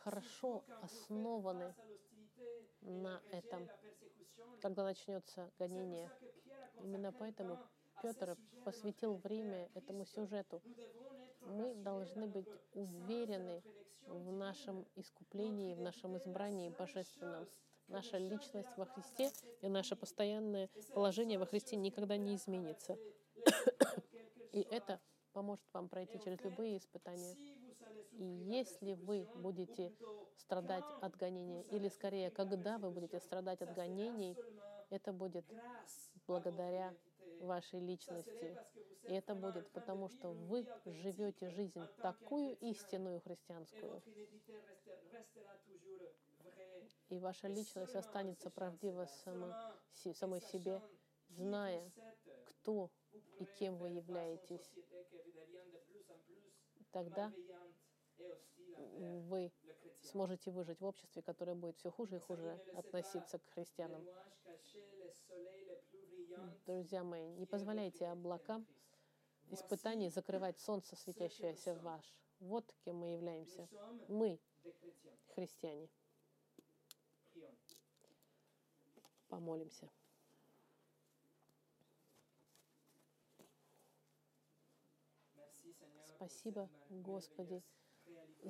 хорошо 0.07 0.62
основаны 0.82 1.74
на 2.80 3.20
этом, 3.32 3.68
когда 4.62 4.84
начнется 4.84 5.50
гонение. 5.59 6.09
Именно 6.80 7.12
поэтому 7.12 7.59
Петр 8.00 8.36
посвятил 8.64 9.16
время 9.16 9.68
этому 9.74 10.04
сюжету. 10.04 10.62
Мы 11.40 11.74
должны 11.74 12.28
быть 12.28 12.46
уверены 12.72 13.64
в 14.07 14.30
нашем 14.30 14.86
искуплении, 14.94 15.74
в 15.74 15.80
нашем 15.80 16.16
избрании 16.16 16.68
божественном. 16.68 17.48
Наша 17.88 18.18
личность 18.18 18.76
во 18.76 18.86
Христе 18.86 19.32
и 19.61 19.68
наше 19.68 19.96
постоянное 19.96 20.70
положение 20.94 21.36
во 21.36 21.46
Христе 21.46 21.74
никогда 21.74 22.16
не 22.16 22.36
изменится. 22.36 22.96
И 24.52 24.61
это 24.70 25.00
поможет 25.32 25.64
вам 25.72 25.88
пройти 25.88 26.20
через 26.20 26.40
любые 26.42 26.78
испытания. 26.78 27.36
И 28.18 28.24
если 28.24 28.94
вы 28.94 29.28
будете 29.34 29.92
страдать 30.36 30.84
от 31.00 31.16
гонений, 31.16 31.62
или 31.70 31.88
скорее, 31.88 32.30
когда 32.30 32.78
вы 32.78 32.90
будете 32.90 33.20
страдать 33.20 33.60
от 33.62 33.74
гонений, 33.74 34.36
это 34.90 35.12
будет 35.12 35.44
благодаря 36.26 36.94
вашей 37.40 37.80
личности. 37.80 38.58
И 39.04 39.12
это 39.12 39.34
будет 39.34 39.70
потому, 39.72 40.08
что 40.08 40.32
вы 40.32 40.66
живете 40.84 41.50
жизнь 41.50 41.80
такую 42.02 42.56
истинную 42.56 43.20
христианскую. 43.20 44.02
И 47.08 47.18
ваша 47.18 47.48
личность 47.48 47.94
останется 47.94 48.50
правдива 48.50 49.06
самой, 49.24 49.52
самой 50.14 50.40
себе, 50.40 50.82
зная, 51.28 51.92
кто 52.44 52.90
и 53.38 53.44
кем 53.58 53.76
вы 53.76 53.90
являетесь. 53.90 54.72
Тогда 56.90 57.32
вы 58.98 59.52
сможете 60.02 60.50
выжить 60.50 60.80
в 60.80 60.84
обществе, 60.84 61.22
которое 61.22 61.54
будет 61.54 61.76
все 61.76 61.90
хуже 61.90 62.16
и 62.16 62.20
хуже 62.20 62.60
относиться 62.74 63.38
к 63.38 63.46
христианам. 63.50 64.06
Друзья 66.66 67.02
мои, 67.02 67.32
не 67.34 67.46
позволяйте 67.46 68.06
облакам 68.06 68.66
испытаний 69.50 70.10
закрывать 70.10 70.58
солнце, 70.58 70.96
светящееся 70.96 71.74
в 71.74 71.82
ваш. 71.82 72.04
Вот 72.40 72.74
кем 72.84 72.96
мы 72.96 73.12
являемся. 73.12 73.68
Мы 74.08 74.38
христиане. 75.34 75.88
Помолимся. 79.28 79.90
Спасибо, 86.16 86.68
Господи, 86.88 87.62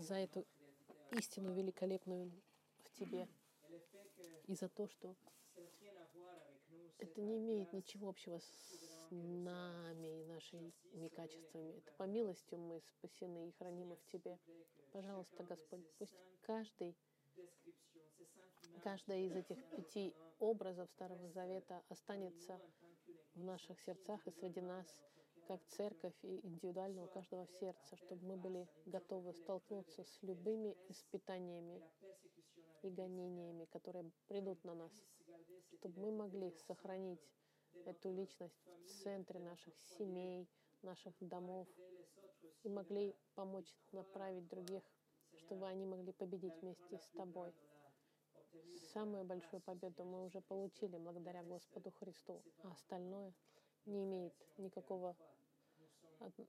за 0.00 0.14
эту 0.14 0.46
истину 1.12 1.54
великолепную 1.54 2.30
в 2.84 2.90
Тебе, 2.92 3.28
и 4.46 4.54
за 4.54 4.68
то, 4.68 4.86
что 4.86 5.14
это 6.98 7.20
не 7.20 7.38
имеет 7.38 7.72
ничего 7.72 8.08
общего 8.08 8.38
с 8.38 9.08
нами 9.10 10.22
и 10.22 10.24
нашими 10.24 10.72
качествами. 11.08 11.78
Это 11.78 11.92
по 11.92 12.04
милости 12.04 12.54
мы 12.54 12.80
спасены 12.80 13.48
и 13.48 13.52
хранимы 13.52 13.96
в 13.96 14.06
Тебе. 14.06 14.38
Пожалуйста, 14.92 15.42
Господь, 15.44 15.86
пусть 15.98 16.16
каждый, 16.42 16.96
каждая 18.82 19.20
из 19.20 19.36
этих 19.36 19.62
пяти 19.70 20.14
образов 20.38 20.90
Старого 20.90 21.28
Завета 21.28 21.82
останется 21.88 22.60
в 23.34 23.44
наших 23.44 23.80
сердцах 23.82 24.26
и 24.26 24.30
среди 24.30 24.60
нас, 24.60 24.86
как 25.46 25.64
церковь 25.68 26.14
и 26.22 26.44
индивидуально 26.46 27.04
у 27.04 27.08
каждого 27.08 27.46
в 27.46 27.50
сердце, 27.52 27.96
чтобы 27.96 28.26
мы 28.26 28.36
были 28.36 28.68
готовы 28.86 29.32
столкнуться 29.32 30.04
с 30.04 30.22
любыми 30.22 30.76
испытаниями 30.88 31.82
и 32.82 32.90
гонениями, 32.90 33.64
которые 33.66 34.10
придут 34.28 34.62
на 34.64 34.74
нас, 34.74 34.92
чтобы 35.72 36.00
мы 36.00 36.12
могли 36.12 36.50
сохранить 36.66 37.20
эту 37.84 38.10
личность 38.10 38.60
в 38.84 39.02
центре 39.02 39.38
наших 39.38 39.74
семей, 39.98 40.48
наших 40.82 41.14
домов 41.20 41.68
и 42.62 42.68
могли 42.68 43.14
помочь 43.34 43.72
направить 43.92 44.48
других, 44.48 44.82
чтобы 45.36 45.66
они 45.68 45.86
могли 45.86 46.12
победить 46.12 46.60
вместе 46.60 46.98
с 46.98 47.08
тобой. 47.10 47.54
Самую 48.92 49.24
большую 49.24 49.60
победу 49.60 50.04
мы 50.04 50.24
уже 50.24 50.40
получили 50.40 50.96
благодаря 50.96 51.42
Господу 51.42 51.90
Христу, 51.92 52.42
а 52.62 52.72
остальное 52.72 53.32
не 53.84 54.04
имеет 54.04 54.34
никакого 54.58 55.16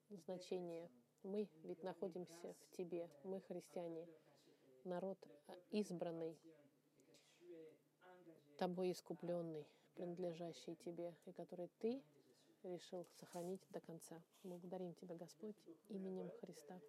значения. 0.10 0.90
Мы 1.24 1.50
ведь 1.64 1.84
находимся 1.84 2.54
в 2.54 2.70
Тебе, 2.78 3.10
мы 3.24 3.42
христиане, 3.42 4.08
народ 4.84 5.18
избранный, 5.72 6.38
Тобой 8.58 8.92
искупленный, 8.92 9.68
принадлежащий 9.96 10.76
Тебе, 10.76 11.16
и 11.26 11.32
который 11.32 11.70
Ты 11.80 12.02
решил 12.64 13.06
сохранить 13.20 13.62
до 13.70 13.80
конца. 13.80 14.22
Благодарим 14.44 14.94
Тебя, 14.96 15.16
Господь, 15.16 15.56
именем 15.90 16.32
Христа. 16.42 16.80